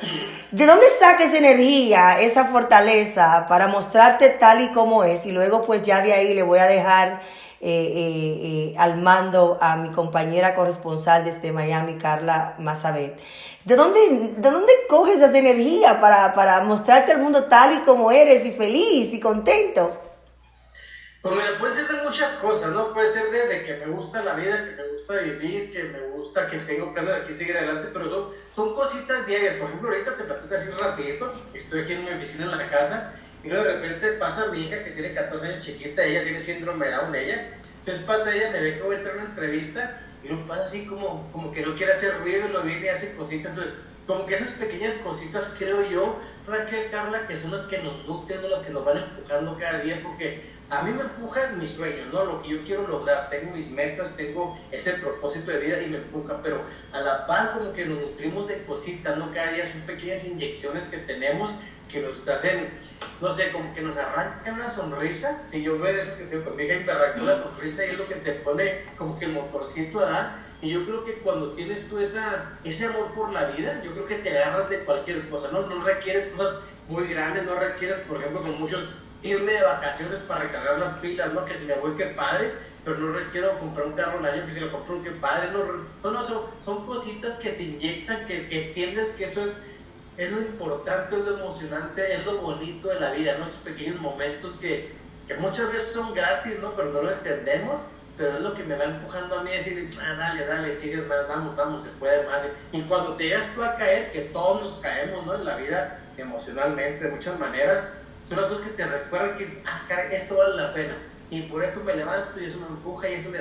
[0.51, 5.27] ¿De dónde saca esa energía, esa fortaleza para mostrarte tal y como es?
[5.27, 7.21] Y luego pues ya de ahí le voy a dejar
[7.61, 13.19] eh, eh, eh, al mando a mi compañera corresponsal desde Miami, Carla Mazabet.
[13.65, 18.13] ¿De dónde, ¿De dónde coges esa energía para, para mostrarte al mundo tal y como
[18.13, 19.91] eres y feliz y contento?
[21.21, 22.95] Pues mira, puede ser de muchas cosas, ¿no?
[22.95, 26.01] Puede ser de, de, que me gusta la vida, que me gusta vivir, que me
[26.11, 29.57] gusta que tengo planes de aquí seguir adelante, pero son, son cositas diarias.
[29.57, 33.15] Por ejemplo, ahorita te platico así rapidito, estoy aquí en mi oficina en la casa
[33.45, 36.87] y luego de repente pasa mi hija que tiene 14 años chiquita, ella tiene síndrome
[36.87, 37.57] de Down, ella.
[37.81, 40.65] Entonces pasa ella, me ve que voy a entrar a una entrevista y luego pasa
[40.65, 43.53] así como, como que no quiere hacer ruido y lo viene y hace cositas.
[43.53, 43.75] Entonces,
[44.07, 48.51] como que esas pequeñas cositas, creo yo, Raquel, Carla, que son las que nos nutren,
[48.51, 52.25] las que nos van empujando cada día, porque a mí me empujan mis sueños, ¿no?
[52.25, 55.99] Lo que yo quiero lograr, tengo mis metas, tengo ese propósito de vida y me
[55.99, 59.33] empuja, pero a la par como que nos nutrimos de cositas, ¿no?
[59.33, 61.53] Cada día son pequeñas inyecciones que tenemos
[61.89, 62.71] que nos hacen,
[63.21, 65.43] no sé, como que nos arrancan una sonrisa.
[65.51, 67.99] Si yo veo eso que con mi hija y me arranca una sonrisa y es
[67.99, 70.49] lo que te pone como que el motorcito a dar.
[70.61, 74.07] Y yo creo que cuando tienes tú esa, ese amor por la vida, yo creo
[74.07, 75.63] que te agarras de cualquier cosa, ¿no?
[75.63, 76.59] No requieres cosas
[76.91, 78.89] muy grandes, no requieres, por ejemplo, con muchos,
[79.23, 81.45] irme de vacaciones para recargar las pilas, ¿no?
[81.45, 84.53] Que si me voy, qué padre, pero no requiero comprar un carro al año, que
[84.53, 85.65] si lo compro, qué padre, no,
[86.03, 89.63] no, no son, son cositas que te inyectan, que, que entiendes que eso es
[90.19, 93.47] es lo importante, es lo emocionante, es lo bonito de la vida, ¿no?
[93.47, 94.93] Esos pequeños momentos que,
[95.27, 96.75] que muchas veces son gratis, ¿no?
[96.75, 97.81] Pero no lo entendemos
[98.19, 101.07] pero es lo que me va empujando a mí a decir, ah, dale, dale, sigues
[101.07, 102.43] más, vamos, vamos, se puede más.
[102.73, 105.37] Y cuando te llegas tú a caer, que todos nos caemos, ¿no?
[105.37, 107.89] En la vida, emocionalmente, de muchas maneras,
[108.29, 110.97] son las cosas que te recuerdan que es, ah, caray, esto vale la pena.
[111.31, 113.39] Y por eso me levanto y eso me empuja y eso me,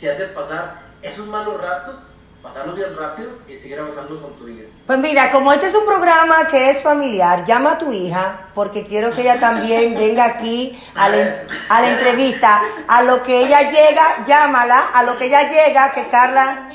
[0.00, 2.06] te hace pasar esos malos ratos
[2.42, 4.68] pasarlo bien rápido y seguir avanzando con tu vida.
[4.86, 8.86] Pues mira, como este es un programa que es familiar, llama a tu hija, porque
[8.86, 12.60] quiero que ella también venga aquí a la, a la entrevista.
[12.88, 16.70] A lo que ella llega, llámala, a lo que ella llega, que Carla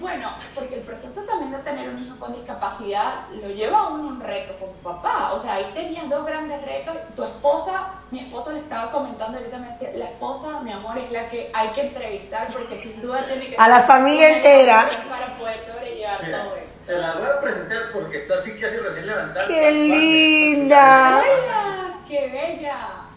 [0.00, 4.20] bueno, porque el proceso también de tener un hijo con discapacidad lo lleva a un
[4.20, 5.32] reto con su papá.
[5.32, 6.96] O sea, ahí tenías dos grandes retos.
[7.14, 11.10] Tu esposa, mi esposa le estaba comentando ahorita, me decía, la esposa, mi amor, es
[11.12, 13.56] la que hay que entrevistar porque sin duda tiene que...
[13.56, 14.88] A la familia entera.
[15.08, 16.84] Para poder sobrellevar todo eso.
[16.86, 19.46] Se la voy a presentar porque está así que hace recién levantada.
[19.46, 21.20] ¡Qué linda!
[21.20, 21.94] ¡Hola!
[22.08, 23.08] ¡Qué bella!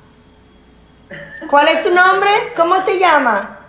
[1.50, 2.30] ¿Cuál es tu nombre?
[2.56, 3.61] ¿Cómo te llamas?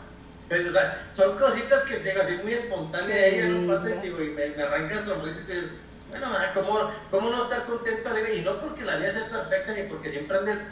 [0.53, 4.51] Pues, o sea, son cositas que tengo así muy espontánea ella no pasa y, me,
[4.51, 5.71] me arranca sonrisa y te dices,
[6.11, 8.37] bueno, ¿cómo, ¿cómo no estar contento, alegre?
[8.37, 10.67] Y no porque la vida sea perfecta ni porque siempre andes,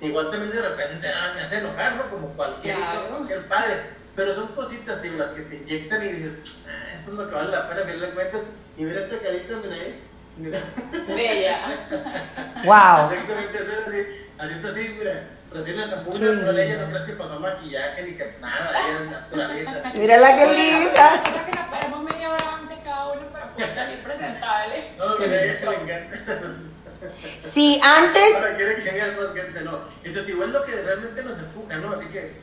[0.00, 2.08] igual también de repente ah, me hace enojar, ¿no?
[2.08, 2.76] Como cualquier,
[3.10, 3.80] cualquier padre.
[4.16, 7.34] Pero son cositas, digo, las que te inyectan y dices, ah, esto es lo que
[7.34, 8.38] vale la pena, mira la cuenta
[8.78, 10.02] y mira esta carita, mira ahí.
[10.38, 10.60] Mira.
[11.08, 11.68] Bella.
[12.64, 13.12] wow.
[13.12, 15.28] Exactamente, así, así está así, mira.
[15.52, 18.98] Recién la tapó una, pero ella no crees que pasó maquillaje ni que nada, ella
[19.00, 19.92] es naturalita.
[19.94, 21.22] Mira la que linda.
[21.22, 24.90] que nos paramos media hora antes cada uno para poder salir presentable.
[24.98, 26.56] No, mira, ella le encanta.
[27.38, 28.34] Sí, antes.
[28.56, 29.80] Quiere que vean más gente, no.
[30.02, 31.92] Entonces, igual lo que realmente nos empuja, ¿no?
[31.92, 32.34] Así que,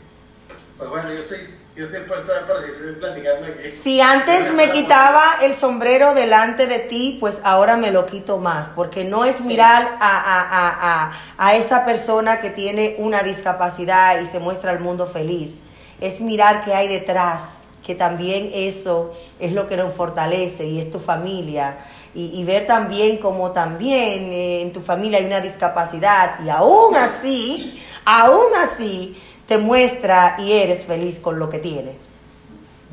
[0.78, 3.68] pues bueno, yo estoy yo estoy para seguir platicando aquí.
[3.68, 8.68] Si antes me quitaba el sombrero delante de ti, pues ahora me lo quito más,
[8.76, 14.28] porque no es mirar a, a, a, a, esa persona que tiene una discapacidad y
[14.28, 15.62] se muestra al mundo feliz,
[16.00, 20.92] es mirar qué hay detrás, que también eso es lo que nos fortalece y es
[20.92, 21.80] tu familia.
[22.14, 26.96] Y, y ver también como también eh, en tu familia hay una discapacidad y aún
[26.96, 31.96] así, aún así, te muestra y eres feliz con lo que tienes.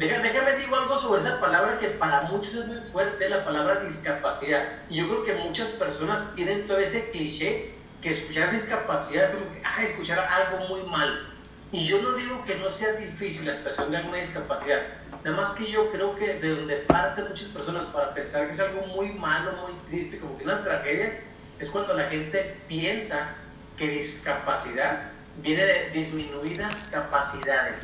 [0.01, 4.67] Déjame, digo algo sobre esa palabra que para muchos es muy fuerte, la palabra discapacidad.
[4.89, 9.53] Y yo creo que muchas personas tienen todo ese cliché que escuchar discapacidad es como
[9.53, 11.31] que, ah, escuchar algo muy mal.
[11.71, 14.81] Y yo no digo que no sea difícil la expresión de alguna discapacidad,
[15.23, 18.61] nada más que yo creo que de donde parten muchas personas para pensar que es
[18.61, 21.21] algo muy malo, muy triste, como que una tragedia,
[21.59, 23.35] es cuando la gente piensa
[23.77, 27.83] que discapacidad viene de disminuidas capacidades.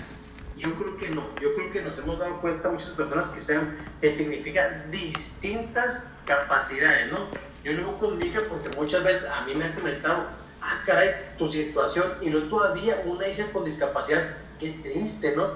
[0.56, 3.76] Yo creo que no, yo creo que nos hemos dado cuenta muchas personas que sean,
[4.00, 7.28] que significan distintas capacidades, ¿no?
[7.62, 10.24] Yo lo digo con mi hija porque muchas veces a mí me han comentado,
[10.62, 14.22] ah, caray, tu situación, y no todavía una hija con discapacidad,
[14.58, 15.50] qué triste, ¿no?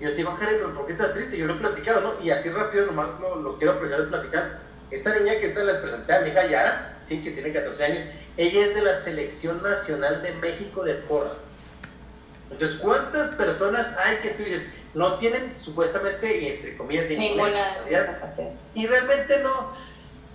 [0.00, 1.36] Y yo te digo, ah, caray, pero ¿por qué está triste?
[1.36, 2.24] Yo lo he platicado, ¿no?
[2.24, 4.60] Y así rápido nomás lo, quiero apreciar de platicar.
[4.90, 8.04] Esta niña que te les presenté a mi hija Yara, sí, que tiene 14 años,
[8.38, 11.32] ella es de la Selección Nacional de México de porra.
[12.52, 18.52] Entonces, ¿cuántas personas hay que tú dices, no tienen supuestamente, y entre comillas, ninguna discapacidad?
[18.74, 19.72] Y realmente no,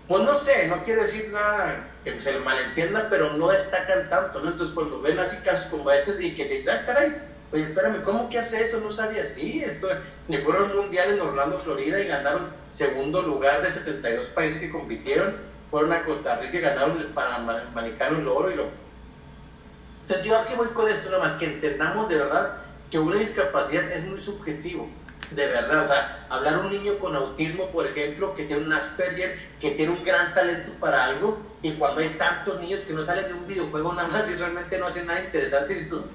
[0.09, 4.41] pues no sé, no quiero decir nada que se le malentienda, pero no destacan tanto,
[4.41, 4.51] ¿no?
[4.51, 7.21] Entonces, cuando ven así casos como este y que dicen, ah, caray,
[7.53, 8.81] oye, espérame, ¿cómo que hace eso?
[8.81, 9.87] No sabía así, esto,
[10.27, 15.52] ni fueron mundial en Orlando, Florida, y ganaron segundo lugar de 72 países que compitieron
[15.73, 18.67] fueron a Costa Rica y ganaron el Panamericano el oro y lo...
[20.03, 22.57] Entonces yo aquí voy con esto nada más, que entendamos de verdad
[22.91, 24.87] que una discapacidad es muy subjetivo,
[25.31, 29.39] de verdad, o sea, hablar un niño con autismo, por ejemplo, que tiene un Asperger,
[29.59, 33.29] que tiene un gran talento para algo, y cuando hay tantos niños que no salen
[33.29, 36.07] de un videojuego nada más y realmente no hacen nada interesante, entonces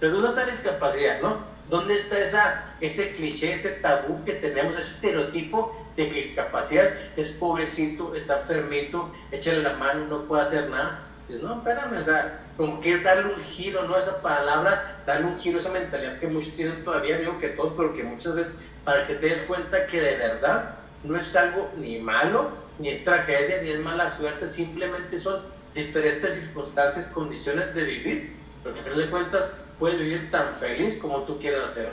[0.00, 1.36] ¿dónde está la discapacidad, no?
[1.70, 8.14] ¿Dónde está esa, ese cliché, ese tabú que tenemos, ese estereotipo de discapacidad es pobrecito,
[8.14, 11.04] está enfermito, échale la mano, no puede hacer nada.
[11.26, 13.98] Pues no, espérame, o sea, como que es darle un giro, ¿no?
[13.98, 17.92] Esa palabra, darle un giro, esa mentalidad que muchos tienen todavía, digo que todos, pero
[17.92, 21.98] que muchas veces, para que te des cuenta que de verdad no es algo ni
[21.98, 25.42] malo, ni es tragedia, ni es mala suerte, simplemente son
[25.74, 31.22] diferentes circunstancias, condiciones de vivir, porque a fin de cuentas puedes vivir tan feliz como
[31.22, 31.90] tú quieras hacer.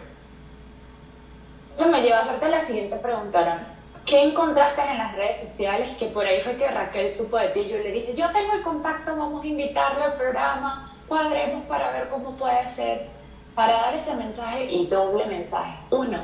[1.75, 3.74] Eso me lleva a hacerte la siguiente pregunta,
[4.05, 5.97] ¿Qué encontraste en las redes sociales?
[5.97, 7.67] Que por ahí fue que Raquel supo de ti.
[7.67, 12.09] Yo le dije, yo tengo el contacto, vamos a invitarle al programa, cuadremos para ver
[12.09, 13.07] cómo puede ser,
[13.55, 15.79] para dar ese mensaje y doble mensaje.
[15.91, 16.19] Uno,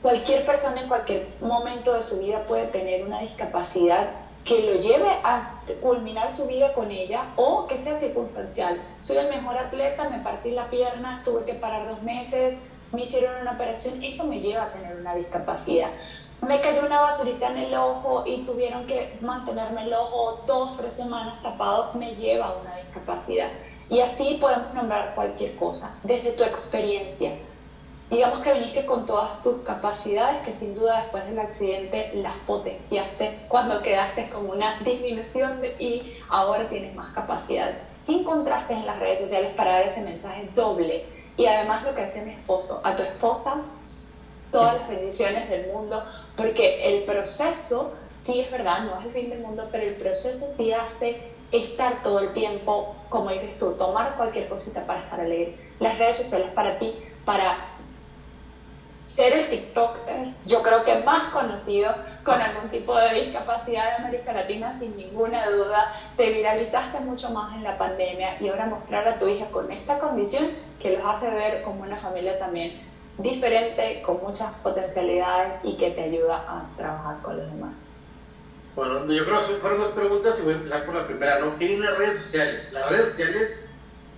[0.00, 4.08] cualquier persona en cualquier momento de su vida puede tener una discapacidad
[4.44, 8.80] que lo lleve a culminar su vida con ella o que sea circunstancial.
[9.00, 13.40] Soy el mejor atleta, me partí la pierna, tuve que parar dos meses, me hicieron
[13.40, 15.90] una operación, eso me lleva a tener una discapacidad.
[16.42, 20.94] Me cayó una basurita en el ojo y tuvieron que mantenerme el ojo dos, tres
[20.94, 23.48] semanas tapado, me lleva a una discapacidad.
[23.90, 27.32] Y así podemos nombrar cualquier cosa, desde tu experiencia.
[28.10, 33.32] Digamos que viniste con todas tus capacidades, que sin duda después del accidente las potenciaste
[33.48, 37.72] cuando quedaste con una disminución y ahora tienes más capacidad.
[38.06, 41.04] ¿Qué encontraste en las redes sociales para dar ese mensaje doble?
[41.36, 43.62] Y además lo que hace mi esposo, a tu esposa,
[44.52, 46.00] todas las bendiciones del mundo,
[46.36, 50.54] porque el proceso, sí es verdad, no es el fin del mundo, pero el proceso
[50.56, 55.52] te hace estar todo el tiempo, como dices tú, tomar cualquier cosita para estar alegre.
[55.80, 57.76] Las redes sociales para ti, para
[59.06, 59.98] ser el TikTok,
[60.46, 65.46] yo creo que más conocido con algún tipo de discapacidad de América Latina, sin ninguna
[65.48, 65.92] duda.
[66.16, 70.00] Te viralizaste mucho más en la pandemia y ahora mostrar a tu hija con esta
[70.00, 70.50] condición
[70.82, 72.84] que los hace ver como una familia también
[73.18, 77.74] diferente, con muchas potencialidades y que te ayuda a trabajar con los demás.
[78.74, 81.58] Bueno, yo creo que fueron dos preguntas y voy a empezar por la primera, ¿no?
[81.58, 82.72] ¿Qué las redes sociales?
[82.72, 83.64] Las redes sociales,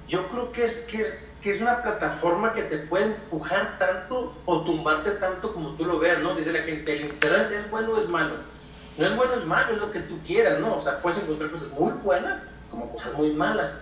[0.09, 1.05] yo creo que es que
[1.43, 5.99] que es una plataforma que te puede empujar tanto o tumbarte tanto como tú lo
[5.99, 6.35] veas, ¿no?
[6.35, 8.37] Dice la gente, el internet es bueno o es malo.
[8.97, 10.77] No es bueno o es malo, es lo que tú quieras, ¿no?
[10.77, 13.77] O sea, puedes encontrar cosas muy buenas como cosas muy malas.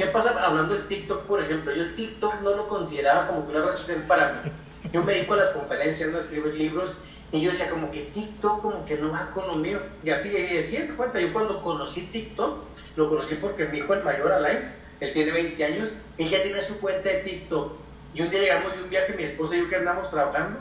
[0.00, 1.74] ¿Qué pasa hablando del TikTok, por ejemplo?
[1.74, 4.50] Yo el TikTok no lo consideraba como que una red social para mí.
[4.94, 6.94] Yo me dedico a las conferencias, no a escribir libros,
[7.32, 9.78] y yo decía como que TikTok como que no va con lo mío.
[10.02, 12.60] Y así, y así se cuenta, yo cuando conocí TikTok,
[12.96, 16.62] lo conocí porque mi hijo el mayor, Alain, él tiene 20 años, él ya tiene
[16.62, 17.72] su cuenta de TikTok.
[18.14, 20.60] Y un día llegamos de un viaje, mi esposa y yo que andamos trabajando,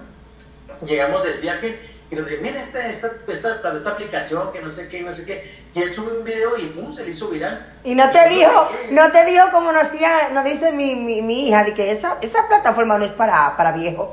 [0.85, 1.79] llegamos del viaje
[2.11, 5.25] y nos dice, mira esta, esta, esta, esta, aplicación que no sé qué, no sé
[5.25, 5.51] qué.
[5.75, 7.71] Y él sube un video y pum, se le hizo viral.
[7.83, 11.47] Y no te dijo, no te dijo como nos, hacía, nos dice mi, mi, mi,
[11.47, 14.09] hija, de que esa, esa plataforma no es para, para viejos.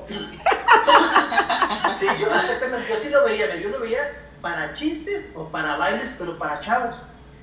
[1.98, 6.38] sí, yo, yo sí lo veía, yo lo veía para chistes o para bailes, pero
[6.38, 6.96] para chavos.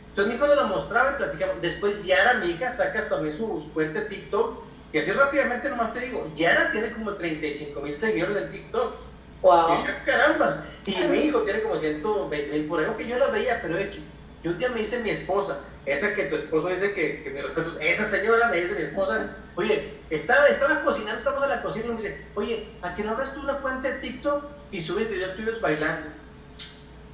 [0.10, 1.62] Entonces mi hijo nos lo mostraba y platicamos.
[1.64, 4.64] Después Yara, mi hija, saca también su, cuenta de TikTok.
[4.94, 8.96] Y así rápidamente nomás te digo, Yara tiene como 35 mil seguidores en TikTok.
[9.44, 9.76] Wow.
[9.76, 10.66] Y yo, caramba.
[10.86, 12.68] Y mi hijo tiene como 120 mil.
[12.68, 14.02] Por eso que yo lo veía, pero X.
[14.44, 17.42] Y un día me dice mi esposa, esa que tu esposo dice que, que mi
[17.42, 21.86] respeto, esa señora me dice mi esposa, oye, estaba, estaba cocinando, estamos en la cocina
[21.86, 25.10] y me dice, oye, ¿a que no abres tú una cuenta de TikTok y subes
[25.10, 26.10] videos tuyos bailando?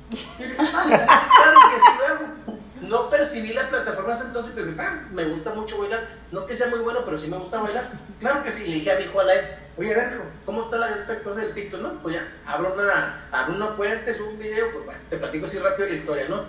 [0.10, 2.60] claro que sí luego.
[2.88, 6.08] No percibí la plataforma hasta entonces, pero ah, me gusta mucho bailar.
[6.32, 7.92] No que sea muy bueno, pero sí me gusta bailar.
[8.20, 8.66] Claro que sí.
[8.66, 9.46] Le dije a mi hijo Alain,
[9.80, 11.82] oye, a ver, ¿cómo está la, esta cosa del TikTok?
[11.82, 15.46] No, pues ya, abro una, abro una cuenta, subo un video, pues bueno, te platico
[15.46, 16.44] así rápido la historia, ¿no?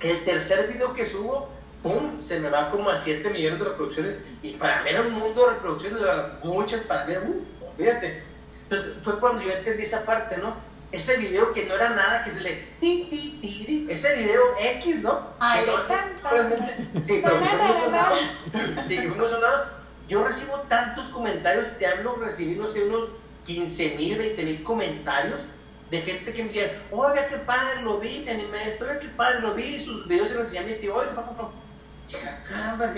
[0.00, 1.48] El tercer video que subo,
[1.84, 2.20] ¡pum!
[2.20, 4.18] Se me va como a 7 millones de reproducciones.
[4.42, 6.02] Y para mí era un mundo de reproducciones,
[6.42, 8.24] muchas para mí, uh, olvídate.
[8.64, 10.56] Entonces fue cuando yo entendí esa parte, ¿no?
[10.90, 14.42] ese video que no era nada, que se le ti, ti, ti, ti ese video
[14.76, 15.26] X, ¿no?
[15.38, 17.22] Ay, no, sí, pero sí, que
[19.30, 19.81] sonados.
[20.08, 23.08] Yo recibo tantos comentarios, te hablo, recibí, no sé, unos
[23.46, 25.40] 15 mil, 20 mil comentarios
[25.90, 29.08] de gente que me decía, oiga, qué padre, lo vi, me animé esto, oiga, qué
[29.08, 31.50] padre, lo vi, sus videos se los enseñé a mi tío, oiga, papá, papá.
[32.48, 32.92] Caramba,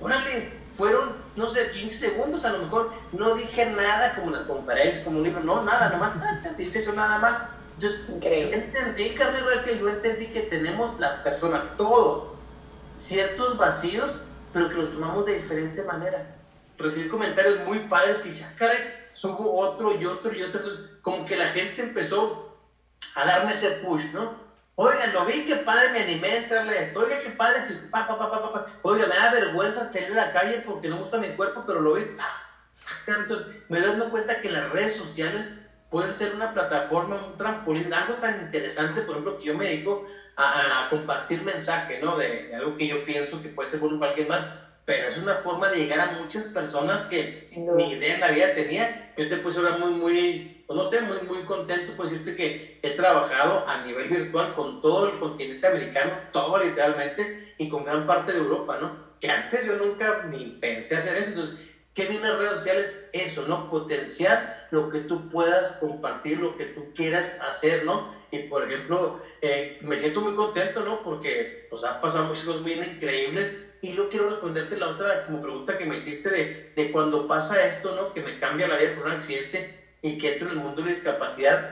[0.00, 4.42] órale, fueron, no sé, 15 segundos, a lo mejor no dije nada como en las
[4.42, 7.42] conferencias, como un libro, no, nada, nomás, te dice eso nada más.
[7.76, 8.00] Entonces,
[8.52, 12.32] entendí, Carmen, es que yo entendí que tenemos las personas, todos,
[12.98, 14.16] ciertos vacíos,
[14.52, 16.41] pero que los tomamos de diferente manera.
[16.82, 20.60] Recibí comentarios muy padres que dije, ah, caray, subo otro y otro y otro.
[20.60, 22.58] Entonces, como que la gente empezó
[23.14, 24.40] a darme ese push, ¿no?
[24.74, 27.00] Oiga, lo vi, qué padre, me animé a entrarle a esto.
[27.00, 28.66] Oiga, qué padre, que pa, pa, pa, pa, pa.
[28.82, 31.94] Oiga, me da vergüenza salir a la calle porque no gusta mi cuerpo, pero lo
[31.94, 32.04] vi.
[33.06, 35.54] Entonces, me doy cuenta que las redes sociales
[35.90, 40.06] pueden ser una plataforma, un trampolín, algo tan interesante, por ejemplo, que yo me dedico
[40.36, 42.16] a, compartir mensaje, ¿no?
[42.16, 44.46] De, algo que yo pienso que puede ser bueno para alguien más,
[44.84, 47.36] pero es una forma de llegar a muchas personas que
[47.76, 48.92] ni idea en la vida tenía.
[49.16, 52.58] Yo te puse ahora muy, muy pues, no sé, muy, muy contento por decirte que
[52.82, 58.06] he trabajado a nivel virtual con todo el continente americano, todo literalmente, y con gran
[58.06, 58.96] parte de Europa, ¿no?
[59.20, 61.28] Que antes yo nunca ni pensé hacer eso.
[61.30, 61.54] Entonces,
[61.94, 63.02] ¿qué viene en redes sociales?
[63.12, 63.68] Eso, ¿no?
[63.68, 68.08] Potenciar lo que tú puedas compartir, lo que tú quieras hacer, ¿no?
[68.30, 71.02] Y por ejemplo, eh, me siento muy contento, ¿no?
[71.02, 75.42] Porque pues han pasado muchas cosas muy increíbles y yo quiero responderte la otra como
[75.42, 78.12] pregunta que me hiciste de, de cuando pasa esto, ¿no?
[78.12, 80.86] Que me cambia la vida por un accidente y que entro en el mundo de
[80.88, 81.68] la discapacidad,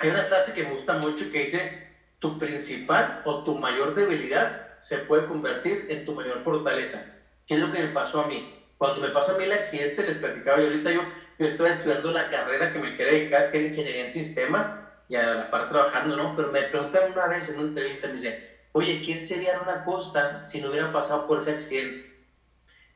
[0.00, 1.80] hay una frase que me gusta mucho que dice,
[2.20, 7.08] tu principal o tu mayor debilidad se puede convertir en tu mayor fortaleza.
[7.46, 8.52] ¿Qué es lo que me pasó a mí?
[8.78, 11.08] cuando me pasa a mí el accidente, les platicaba, yo ahorita yo,
[11.38, 14.74] yo estaba estudiando la carrera que me quería dedicar, que era ingeniería en sistemas,
[15.08, 16.34] y a la par trabajando, ¿no?
[16.34, 18.38] Pero me preguntaron una vez en una entrevista, me dice,
[18.76, 22.04] oye, ¿quién sería una Costa si no hubiera pasado por ese accidente?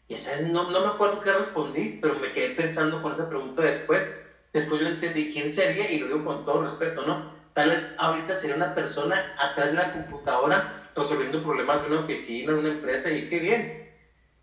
[0.09, 3.63] Y esa no, no me acuerdo qué respondí, pero me quedé pensando con esa pregunta
[3.63, 4.07] después.
[4.53, 7.33] Después yo entendí quién sería, y lo digo con todo respeto, ¿no?
[7.55, 12.53] Tal vez ahorita sería una persona atrás de la computadora resolviendo problemas de una oficina,
[12.53, 13.91] de una empresa, y qué bien.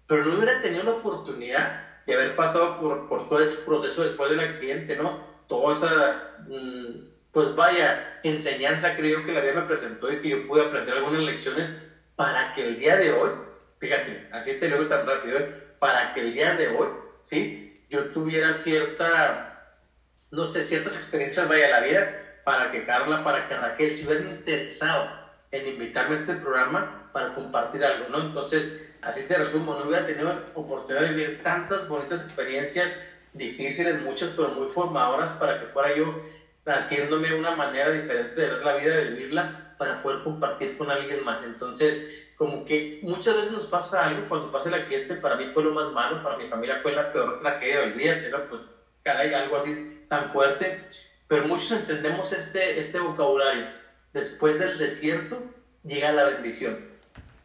[0.07, 4.31] Pero no hubiera tenido la oportunidad de haber pasado por, por todo ese proceso después
[4.31, 5.19] del accidente, ¿no?
[5.47, 10.47] Toda esa, mm, pues vaya, enseñanza creo que la vida me presentó y que yo
[10.47, 11.79] pude aprender algunas lecciones
[12.15, 13.29] para que el día de hoy,
[13.77, 15.53] fíjate, así te lo digo tan rápido, ¿eh?
[15.77, 16.87] para que el día de hoy,
[17.21, 17.85] ¿sí?
[17.91, 19.71] Yo tuviera cierta,
[20.31, 24.29] no sé, ciertas experiencias, vaya, la vida, para que Carla, para que Raquel se hubieran
[24.29, 25.07] interesado
[25.51, 28.19] en invitarme a este programa para compartir algo, ¿no?
[28.19, 32.97] Entonces, así te resumo, no hubiera tenido oportunidad de vivir tantas bonitas experiencias,
[33.33, 36.19] difíciles, muchas, pero muy formadoras para que fuera yo
[36.75, 41.23] haciéndome una manera diferente de ver la vida, de vivirla, para poder compartir con alguien
[41.23, 41.43] más.
[41.43, 45.63] Entonces, como que muchas veces nos pasa algo, cuando pasa el accidente, para mí fue
[45.63, 48.43] lo más malo, para mi familia fue la peor tragedia, olvídate, ¿no?
[48.49, 48.65] Pues,
[49.03, 50.83] caray, algo así tan fuerte,
[51.27, 53.67] pero muchos entendemos este, este vocabulario.
[54.13, 55.41] Después del desierto
[55.83, 56.77] llega la bendición.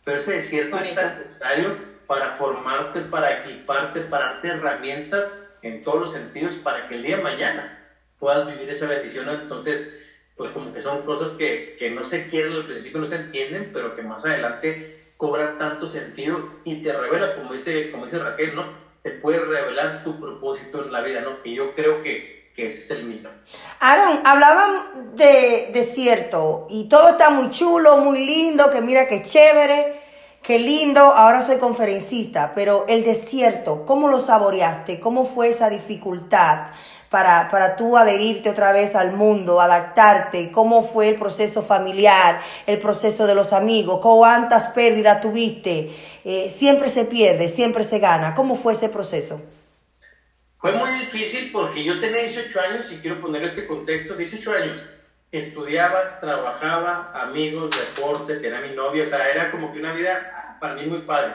[0.05, 6.13] Pero ese desierto es necesario para formarte, para equiparte, para darte herramientas en todos los
[6.13, 7.82] sentidos para que el día de mañana
[8.23, 9.29] puedas vivir esa bendición.
[9.29, 9.89] Entonces,
[10.37, 13.71] pues como que son cosas que, que no se quieren al principio, no se entienden,
[13.75, 18.55] pero que más adelante cobran tanto sentido y te revela, como dice, como dice Raquel,
[18.55, 18.65] ¿no?
[19.03, 21.43] Te puede revelar tu propósito en la vida, ¿no?
[21.43, 23.29] Que yo creo que, que ese es el mito.
[23.81, 30.01] Aaron, hablaban de desierto y todo está muy chulo, muy lindo, que mira qué chévere,
[30.45, 35.01] qué lindo, ahora soy conferencista, pero el desierto, ¿cómo lo saboreaste?
[35.01, 36.69] ¿Cómo fue esa dificultad?
[37.13, 42.79] Para, para tú adherirte otra vez al mundo, adaptarte, cómo fue el proceso familiar, el
[42.79, 45.91] proceso de los amigos, cuántas pérdidas tuviste,
[46.25, 49.43] eh, siempre se pierde, siempre se gana, ¿cómo fue ese proceso?
[50.57, 54.81] Fue muy difícil porque yo tenía 18 años y quiero poner este contexto, 18 años,
[55.31, 60.77] estudiaba, trabajaba, amigos, deporte, tenía mi novia, o sea, era como que una vida para
[60.77, 61.35] mí muy padre.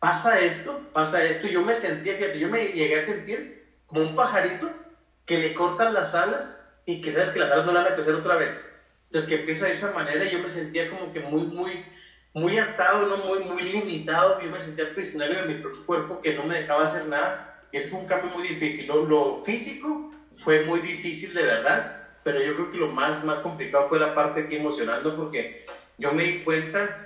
[0.00, 4.68] Pasa esto, pasa esto, yo me sentía, yo me llegué a sentir como un pajarito
[5.26, 6.56] que le cortan las alas
[6.86, 8.72] y que sabes que las alas no van a crecer otra vez.
[9.06, 11.84] Entonces que empieza de esa manera y yo me sentía como que muy, muy,
[12.32, 13.16] muy atado, ¿no?
[13.16, 16.84] muy, muy limitado, yo me sentía prisionero de mi propio cuerpo que no me dejaba
[16.84, 17.42] hacer nada.
[17.90, 18.86] Fue un cambio muy difícil.
[18.86, 21.90] Lo, físico fue muy difícil de verdad,
[22.22, 25.56] pero yo creo que lo más, más complicado fue la parte que emocionando porque
[25.98, 26.96] yo me di cuenta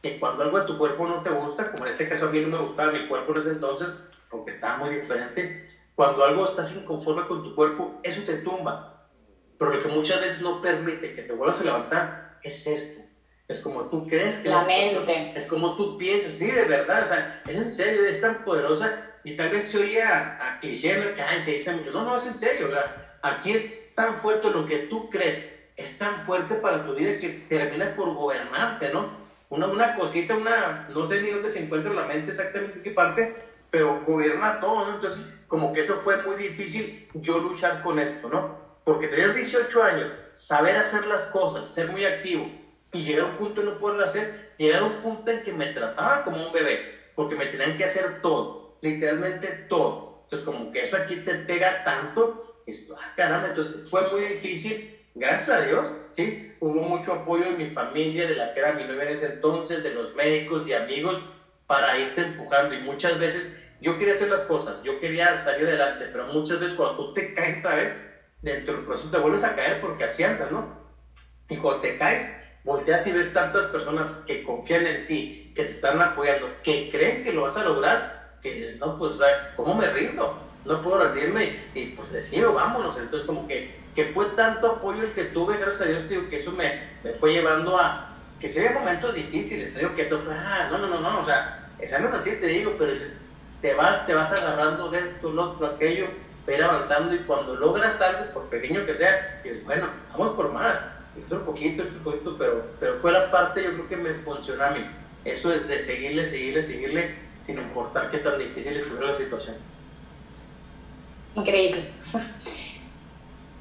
[0.00, 2.40] que cuando algo a tu cuerpo no te gusta, como en este caso a mí
[2.40, 5.60] no me gustaba mi cuerpo en ese entonces, porque estaba muy diferente,
[5.94, 9.08] cuando algo estás inconforme con tu cuerpo, eso te tumba.
[9.58, 13.02] Pero lo que muchas veces no permite que te vuelvas a levantar es esto.
[13.48, 14.48] Es como tú crees que...
[14.48, 15.32] La mente.
[15.36, 16.34] Es como tú piensas.
[16.34, 17.04] Sí, de verdad.
[17.04, 19.10] O sea, es en serio, es tan poderosa.
[19.24, 21.92] Y tal vez se oye a, a cliché en se dice mucho.
[21.92, 22.68] No, no, es en serio.
[22.68, 25.44] O sea, aquí es tan fuerte lo que tú crees.
[25.76, 29.16] Es tan fuerte para tu vida que termina por gobernarte, ¿no?
[29.50, 30.88] Una, una cosita, una...
[30.92, 33.36] No sé ni dónde se encuentra la mente exactamente en qué parte,
[33.72, 34.92] pero gobierna todo, ¿no?
[34.92, 38.54] Entonces como que eso fue muy difícil yo luchar con esto, ¿no?
[38.84, 42.54] Porque tener 18 años, saber hacer las cosas, ser muy activo
[42.92, 45.52] y llegar a un punto de no poderlo hacer, llegar a un punto en que
[45.52, 50.04] me trataban como un bebé, porque me tenían que hacer todo, literalmente todo.
[50.24, 54.86] Entonces, como que eso aquí te pega tanto, es, ah, caramba, entonces fue muy difícil,
[55.14, 56.38] gracias a Dios, ¿sí?
[56.58, 59.82] Hubo mucho apoyo de mi familia, de la que era mi novia en ese entonces,
[59.82, 61.24] de los médicos, de amigos,
[61.66, 66.08] para irte empujando y muchas veces yo quería hacer las cosas, yo quería salir adelante,
[66.12, 68.00] pero muchas veces cuando tú te caes otra vez,
[68.40, 70.64] dentro del proceso te vuelves a caer porque así andas, ¿no?
[71.48, 72.32] Y cuando te caes,
[72.64, 77.24] volteas y ves tantas personas que confían en ti, que te están apoyando, que creen
[77.24, 79.18] que lo vas a lograr, que dices, no, pues,
[79.56, 80.38] ¿cómo me rindo?
[80.64, 82.96] No puedo rendirme y, pues decido, vámonos.
[82.98, 86.36] Entonces, como que, que fue tanto apoyo el que tuve, gracias a Dios, digo, que
[86.36, 88.08] eso me, me fue llevando a
[88.38, 91.20] que se había momentos difíciles, te digo que tú fue, ah, no, no, no, no,
[91.20, 93.21] o sea, es así, te digo, pero dices,
[93.62, 96.06] te vas, te vas agarrando de esto, lo otro, aquello,
[96.44, 100.78] pero avanzando y cuando logras algo, por pequeño que sea, es bueno, vamos por más,
[101.24, 104.70] otro poquito, otro poquito, pero, pero fue la parte yo creo que me funcionó a
[104.70, 104.84] mí.
[105.24, 107.14] Eso es de seguirle, seguirle, seguirle,
[107.46, 109.56] sin importar qué tan difícil estuviera la situación.
[111.36, 111.88] Increíble.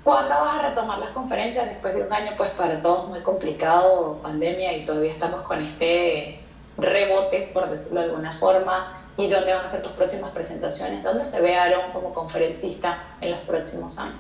[0.03, 4.19] ¿Cuándo vas a retomar las conferencias después de un año, pues para todos muy complicado,
[4.23, 6.35] pandemia y todavía estamos con este
[6.77, 9.00] rebote, por decirlo de alguna forma?
[9.17, 11.03] ¿Y dónde van a ser tus próximas presentaciones?
[11.03, 14.15] ¿Dónde se ve Aaron como conferencista en los próximos años?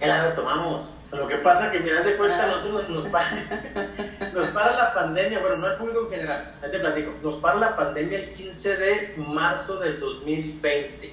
[0.00, 0.90] Ya la retomamos.
[1.16, 2.46] Lo que pasa que, mira, de cuenta, ah.
[2.48, 3.30] nosotros nos, para,
[4.34, 7.58] nos para la pandemia, bueno, no el público en general, ya te platico, nos para
[7.58, 11.12] la pandemia el 15 de marzo del 2020.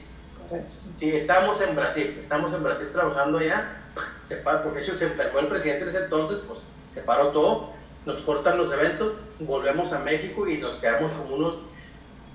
[0.65, 3.77] Sí, estábamos en Brasil, estamos en Brasil trabajando allá,
[4.25, 6.59] se para, porque se enfermó el presidente en ese entonces, pues
[6.91, 7.69] se paró todo,
[8.05, 11.61] nos cortan los eventos, volvemos a México y nos quedamos como unos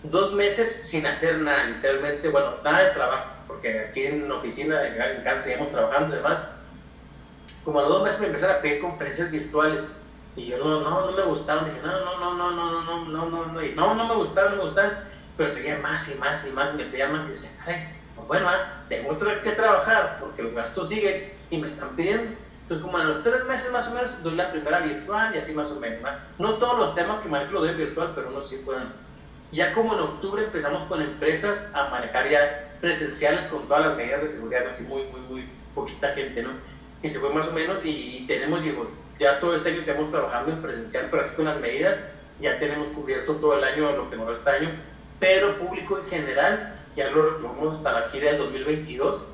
[0.03, 5.23] dos meses sin hacer nada, literalmente, bueno, nada de trabajo, porque aquí en oficina, en
[5.23, 6.47] casa, seguimos trabajando y demás.
[7.65, 9.93] Como a los dos meses me empezaron a pedir conferencias virtuales.
[10.37, 11.65] Y yo no, no, no me gustaban.
[11.65, 14.53] Dije, no, no, no, no, no, no, no, no, no, no, no, no me gustaban,
[14.53, 15.05] no me gustaban.
[15.37, 17.51] Pero seguía más y más y más, me pedían más y decía,
[18.15, 22.37] pues bueno, ah, tengo que trabajar porque los gastos siguen y me están pidiendo.
[22.63, 25.53] Entonces, como a los tres meses más o menos, doy la primera virtual y así
[25.53, 26.01] más o menos.
[26.39, 28.93] No todos los temas que manejo lo doy virtual, pero unos sí pueden
[29.53, 34.23] ya como en octubre empezamos con empresas a manejar ya presenciales con todas las medidas
[34.23, 36.51] de seguridad, así muy, muy, muy poquita gente, ¿no?
[37.03, 40.53] Y se fue más o menos y, tenemos, digo, ya todo este año estamos trabajando
[40.53, 42.03] en presencial, pero así con las medidas,
[42.41, 44.71] ya tenemos cubierto todo el año lo que nos este año,
[45.19, 49.25] pero público en general, ya lo retomamos hasta la gira del 2022.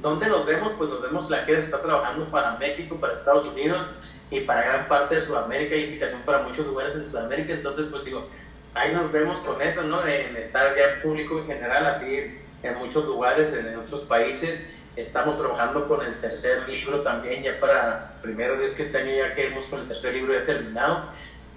[0.00, 0.72] ¿Dónde nos vemos?
[0.78, 3.86] Pues nos vemos, la gira se está trabajando para México, para Estados Unidos
[4.30, 8.04] y para gran parte de Sudamérica, hay invitación para muchos lugares en Sudamérica, entonces pues
[8.04, 8.26] digo,
[8.74, 10.06] ahí nos vemos con eso, ¿no?
[10.06, 14.66] En estar ya en público en general, así en muchos lugares, en otros países.
[14.96, 19.34] Estamos trabajando con el tercer libro también, ya para primero Dios que este año ya
[19.34, 21.08] queremos con el tercer libro ya terminado.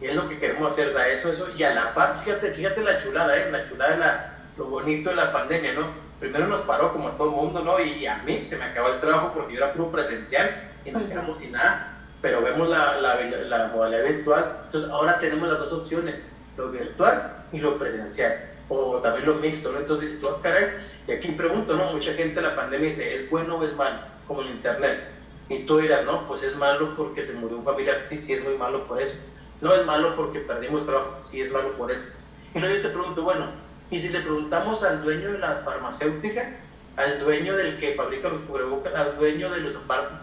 [0.02, 1.48] Y es lo que queremos hacer, o sea, eso, eso.
[1.56, 3.50] Y a la par, fíjate, fíjate la chulada, ¿eh?
[3.52, 5.88] La chulada, la, lo bonito de la pandemia, ¿no?
[6.20, 7.80] Primero nos paró como a todo el mundo, ¿no?
[7.80, 11.04] Y, a mí se me acabó el trabajo porque yo era puro presencial y nos
[11.04, 11.92] quedamos sin nada.
[12.22, 14.60] Pero vemos la, la, la modalidad virtual.
[14.66, 16.24] Entonces ahora tenemos las dos opciones
[16.58, 19.80] lo virtual y lo presencial, o también lo mixto, ¿no?
[19.80, 20.72] Entonces tú, ah, caray,
[21.08, 21.92] y aquí pregunto, ¿no?
[21.92, 24.00] Mucha gente la pandemia dice, ¿es bueno o es malo?
[24.28, 25.16] Como el internet.
[25.50, 28.44] Y tú dirás, no, pues es malo porque se murió un familiar, sí, sí es
[28.44, 29.16] muy malo por eso.
[29.62, 32.06] No es malo porque perdimos trabajo, sí es malo por eso.
[32.54, 33.48] Y luego yo te pregunto, bueno,
[33.92, 36.58] ¿y si le preguntamos al dueño de la farmacéutica,
[36.96, 40.18] al dueño del que fabrica los cubrebocas, al dueño de los aparatos?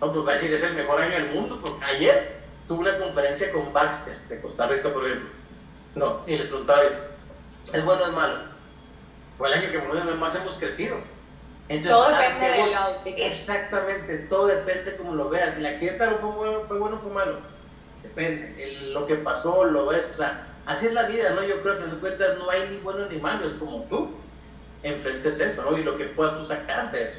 [0.00, 2.36] No, pues va a decir, es el mejor año del mundo, porque ayer
[2.68, 5.30] tuve una conferencia con Baxter, de Costa Rica, por ejemplo,
[5.94, 6.82] no, y le preguntaba
[7.72, 8.38] ¿es bueno o es malo?
[9.38, 10.96] Fue el año que más hemos crecido.
[11.82, 13.26] todo depende de la óptica.
[13.26, 15.56] Exactamente, todo depende como lo veas.
[15.56, 17.38] El accidente no fue bueno, fue bueno fue malo.
[18.02, 18.90] Depende.
[18.92, 20.08] lo que pasó, lo ves.
[20.12, 21.42] O sea, así es la vida, ¿no?
[21.42, 24.10] Yo creo que en cuentas no hay ni bueno ni malo, es como tú
[24.82, 25.78] enfrentes eso, ¿no?
[25.78, 27.18] Y lo que puedas tú sacar de eso.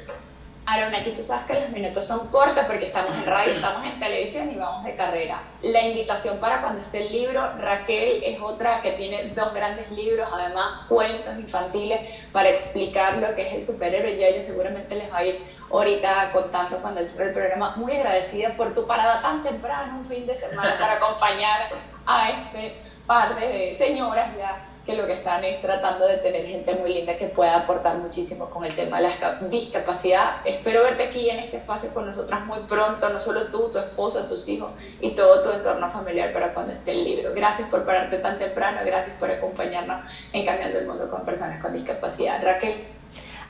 [0.66, 4.00] Aaron, aquí tú sabes que los minutos son cortos porque estamos en radio, estamos en
[4.00, 5.42] televisión y vamos de carrera.
[5.60, 10.26] La invitación para cuando esté el libro, Raquel es otra que tiene dos grandes libros,
[10.32, 12.00] además cuentos infantiles
[12.32, 14.14] para explicar lo que es el superhéroe.
[14.14, 17.76] Y ella seguramente les va a ir ahorita contando cuando el programa.
[17.76, 21.68] Muy agradecida por tu parada tan temprano, un fin de semana, para acompañar
[22.06, 22.74] a este
[23.06, 27.16] par de señoras ya que lo que están es tratando de tener gente muy linda
[27.16, 30.36] que pueda aportar muchísimo con el tema de la discapacidad.
[30.44, 34.28] Espero verte aquí en este espacio con nosotras muy pronto, no solo tú, tu esposa,
[34.28, 34.70] tus hijos
[35.00, 37.32] y todo tu entorno familiar para cuando esté el libro.
[37.34, 41.72] Gracias por pararte tan temprano, gracias por acompañarnos en Cambiando el Mundo con Personas con
[41.72, 42.42] Discapacidad.
[42.44, 42.84] Raquel.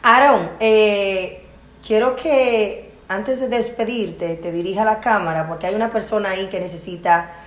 [0.03, 1.43] Aaron, eh,
[1.85, 6.47] quiero que antes de despedirte te dirija a la cámara porque hay una persona ahí
[6.47, 7.44] que necesita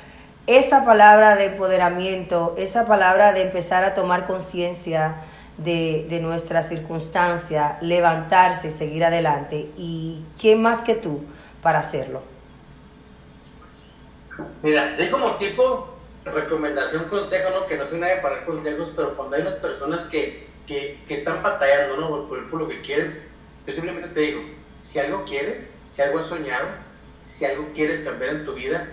[0.47, 5.21] esa palabra de empoderamiento, esa palabra de empezar a tomar conciencia
[5.57, 9.69] de, de nuestra circunstancia, levantarse seguir adelante.
[9.75, 11.21] ¿Y quién más que tú
[11.61, 12.23] para hacerlo?
[14.63, 15.93] Mira, hay como tipo
[16.23, 17.67] recomendación, consejo, ¿no?
[17.67, 21.13] que no soy nadie para dar consejos, pero cuando hay unas personas que, que, que
[21.13, 22.29] están batallando ¿no?
[22.29, 23.21] por, por lo que quieren,
[23.65, 24.41] yo simplemente te digo,
[24.79, 26.67] si algo quieres, si algo has soñado,
[27.19, 28.87] si algo quieres cambiar en tu vida,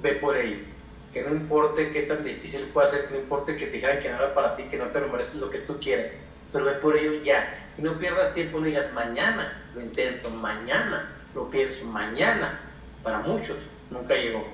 [0.00, 0.71] ve por ello
[1.12, 4.08] que no importe qué tan difícil pueda ser, que no importe que te digan que
[4.08, 6.10] no era para ti, que no te lo mereces lo que tú quieres,
[6.52, 7.58] pero ve por ello ya.
[7.76, 12.60] Y no pierdas tiempo, no digas mañana, lo intento, mañana, lo pienso, mañana.
[13.02, 13.56] Para muchos
[13.90, 14.46] nunca llegó.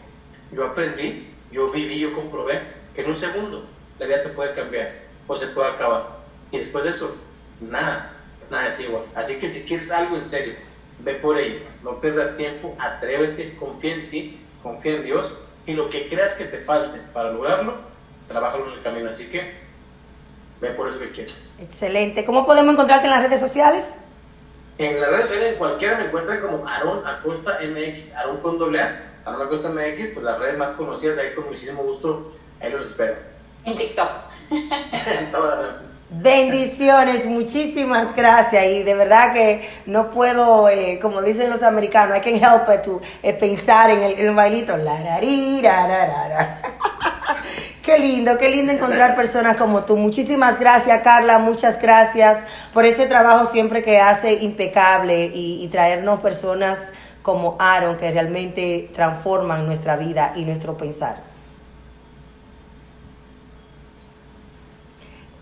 [0.52, 2.60] Yo aprendí, yo viví, yo comprobé
[2.94, 4.92] que en un segundo la vida te puede cambiar
[5.26, 6.18] o se puede acabar.
[6.50, 7.16] Y después de eso,
[7.60, 8.12] nada,
[8.50, 9.04] nada es igual.
[9.14, 10.54] Así que si quieres algo en serio,
[11.00, 15.32] ve por ello, no pierdas tiempo, atrévete, confía en ti, confía en Dios
[15.68, 17.74] y lo que creas que te falte para lograrlo,
[18.26, 19.10] trabájalo en el camino.
[19.10, 19.52] Así que
[20.62, 21.36] ve por eso que quieres.
[21.60, 22.24] Excelente.
[22.24, 23.96] ¿Cómo podemos encontrarte en las redes sociales?
[24.78, 28.80] En las redes sociales, en cualquiera me encuentran como Aaron Acosta MX, Aaron con doble
[28.80, 32.86] A, Aaron Acosta MX, pues las redes más conocidas, ahí con muchísimo gusto, ahí los
[32.86, 33.16] espero.
[33.66, 34.08] En TikTok.
[36.10, 42.20] Bendiciones, muchísimas gracias y de verdad que no puedo, eh, como dicen los americanos, I
[42.22, 44.74] can help to eh, pensar en el, el bailito.
[44.78, 46.60] La, la,
[47.82, 49.96] Qué lindo, qué lindo encontrar personas como tú.
[49.96, 51.38] Muchísimas gracias, Carla.
[51.38, 56.92] Muchas gracias por ese trabajo siempre que hace impecable y, traernos personas
[57.22, 61.27] como Aaron que realmente transforman nuestra vida y nuestro pensar.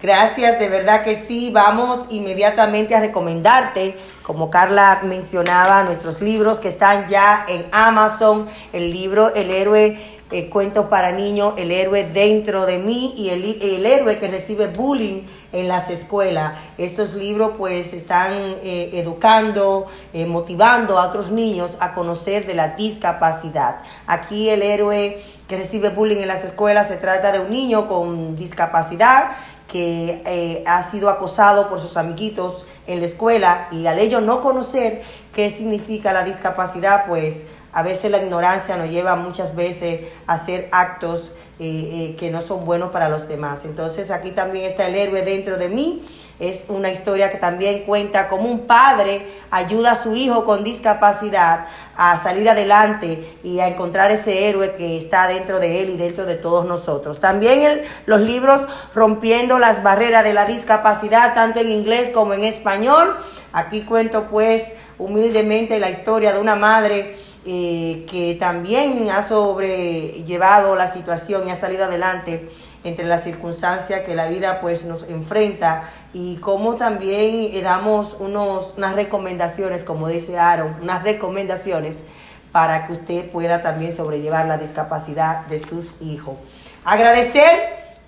[0.01, 1.51] Gracias, de verdad que sí.
[1.53, 8.47] Vamos inmediatamente a recomendarte, como Carla mencionaba, nuestros libros que están ya en Amazon.
[8.75, 9.99] El libro El héroe
[10.33, 15.23] eh, cuentos para niños, El héroe dentro de mí y el, héroe que recibe bullying
[15.53, 16.59] en las escuelas.
[16.77, 22.75] Estos libros pues están eh, educando, eh, motivando a otros niños a conocer de la
[22.75, 23.77] discapacidad.
[24.09, 28.35] Aquí el héroe que recibe bullying en las escuelas se trata de un niño con
[28.35, 29.31] discapacidad
[29.77, 35.03] que ha sido acosado por sus amiguitos en la escuela y al ello no conocer
[35.35, 40.69] qué significa la discapacidad, pues a veces la ignorancia nos lleva muchas veces a hacer
[40.73, 43.65] actos eh, eh, que no son buenos para los demás.
[43.67, 46.09] Entonces aquí también está el héroe dentro de mí.
[46.39, 51.67] Es una historia que también cuenta cómo un padre ayuda a su hijo con discapacidad
[51.97, 56.27] a salir adelante y a encontrar ese héroe que está dentro de él y dentro
[56.27, 57.21] de todos nosotros.
[57.21, 58.61] También los libros
[58.95, 63.17] Rompiendo las barreras de la discapacidad, tanto en inglés como en español.
[63.53, 70.89] Aquí cuento pues humildemente la historia de una madre eh, que también ha sobrellevado la
[70.89, 72.51] situación y ha salido adelante
[72.87, 78.75] entre las circunstancias que la vida pues nos enfrenta y como también eh, damos unos,
[78.77, 80.39] unas recomendaciones, como dice
[80.81, 82.05] unas recomendaciones
[82.53, 86.37] para que usted pueda también sobrellevar la discapacidad de sus hijos.
[86.85, 87.51] Agradecer,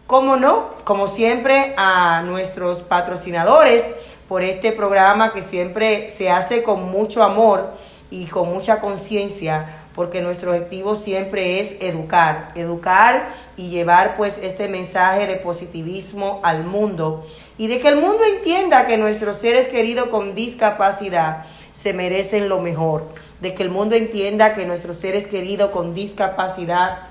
[0.06, 3.84] como no, como siempre, a nuestros patrocinadores
[4.28, 7.74] por este programa que siempre se hace con mucho amor
[8.10, 14.68] y con mucha conciencia, porque nuestro objetivo siempre es educar, educar y llevar pues este
[14.68, 17.26] mensaje de positivismo al mundo
[17.56, 22.60] y de que el mundo entienda que nuestros seres queridos con discapacidad se merecen lo
[22.60, 23.08] mejor,
[23.40, 27.07] de que el mundo entienda que nuestros seres queridos con discapacidad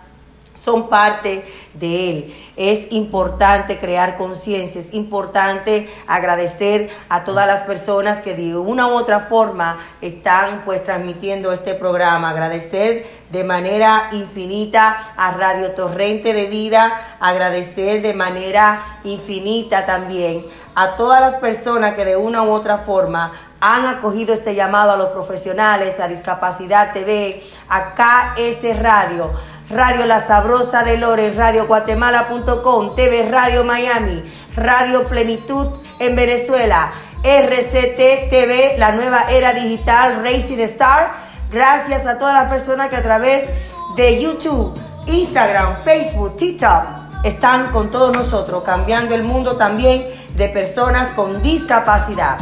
[0.64, 1.44] son parte
[1.74, 2.36] de Él.
[2.56, 8.92] Es importante crear conciencia, es importante agradecer a todas las personas que de una u
[8.92, 16.48] otra forma están pues transmitiendo este programa, agradecer de manera infinita a Radio Torrente de
[16.48, 20.46] Vida, agradecer de manera infinita también
[20.76, 24.98] a todas las personas que de una u otra forma han acogido este llamado a
[24.98, 29.32] los profesionales, a Discapacidad TV, a KS Radio
[29.70, 34.24] Radio La Sabrosa de Lores, Radio Guatemala.com, TV Radio Miami,
[34.56, 35.68] Radio Plenitud
[36.00, 41.12] en Venezuela, RCT TV, la nueva era digital, Racing Star.
[41.52, 43.50] Gracias a todas las personas que a través
[43.98, 44.74] de YouTube,
[45.08, 46.86] Instagram, Facebook, TikTok
[47.26, 50.08] están con todos nosotros, cambiando el mundo también
[50.38, 52.38] de personas con discapacidad.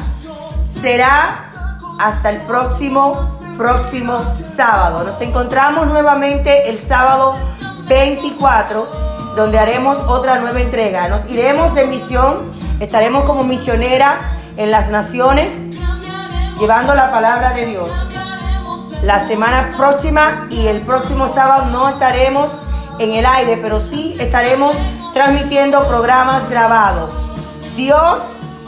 [0.62, 1.52] Será
[2.00, 5.04] hasta el próximo próximo sábado.
[5.04, 7.36] Nos encontramos nuevamente el sábado
[7.88, 11.08] 24, donde haremos otra nueva entrega.
[11.08, 12.38] Nos iremos de misión,
[12.80, 14.20] estaremos como misionera
[14.58, 15.54] en las naciones,
[16.60, 17.90] llevando la palabra de Dios.
[19.04, 22.50] La semana próxima y el próximo sábado no estaremos
[23.00, 24.76] en el aire, pero sí estaremos
[25.14, 27.10] transmitiendo programas grabados.
[27.76, 28.22] Dios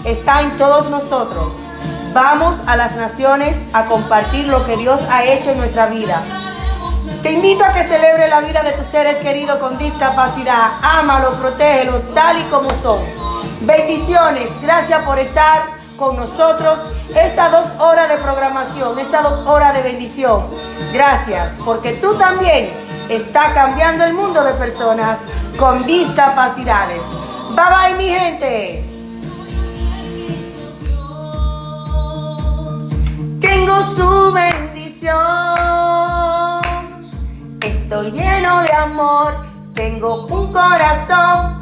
[0.03, 1.66] está en todos nosotros.
[2.17, 6.23] Vamos a las naciones a compartir lo que Dios ha hecho en nuestra vida.
[7.21, 10.71] Te invito a que celebre la vida de tus seres queridos con discapacidad.
[10.81, 13.01] Ámalo, protégelo tal y como son.
[13.61, 14.49] Bendiciones.
[14.63, 15.61] Gracias por estar
[15.95, 16.79] con nosotros
[17.15, 20.47] estas dos horas de programación, estas dos horas de bendición.
[20.91, 22.71] Gracias, porque tú también
[23.09, 25.19] estás cambiando el mundo de personas
[25.59, 27.03] con discapacidades.
[27.51, 28.86] Bye bye, mi gente.
[33.39, 35.15] Tengo su bendición.
[37.61, 39.33] Estoy lleno de amor,
[39.73, 41.57] tengo un corazón.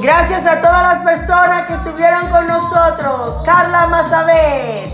[0.00, 3.42] Gracias a todas las personas que estuvieron con nosotros.
[3.44, 4.92] Carla Mazabet,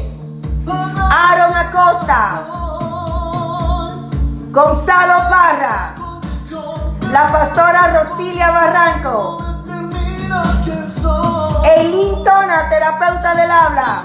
[0.67, 2.43] Aaron Acosta,
[4.51, 5.95] Gonzalo Parra,
[7.13, 9.45] la pastora Rosilia Barranco,
[11.65, 14.05] Elintona, terapeuta del habla.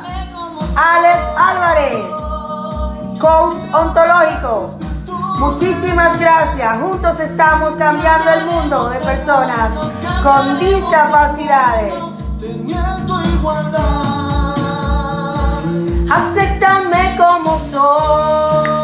[0.76, 2.06] Alex Álvarez,
[3.20, 4.80] coach ontológico.
[5.40, 6.80] Muchísimas gracias.
[6.80, 9.72] Juntos estamos cambiando el mundo de personas
[10.24, 11.94] con discapacidades.
[16.10, 18.79] Acéptame como soy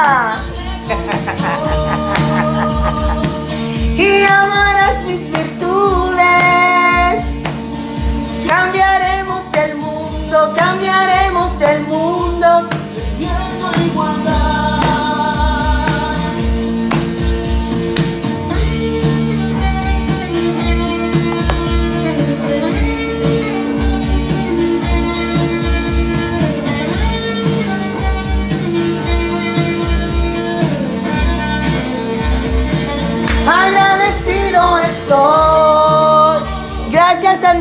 [0.00, 1.60] Cántala, Carla.
[3.98, 4.24] y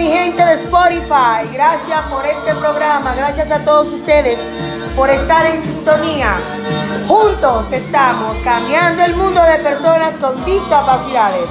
[0.10, 1.48] gente de Spotify.
[1.54, 3.14] Gracias por este programa.
[3.16, 4.40] Gracias a todos ustedes
[4.96, 6.36] por estar en sintonía.
[7.08, 11.48] Juntos estamos cambiando el mundo de personas con discapacidades.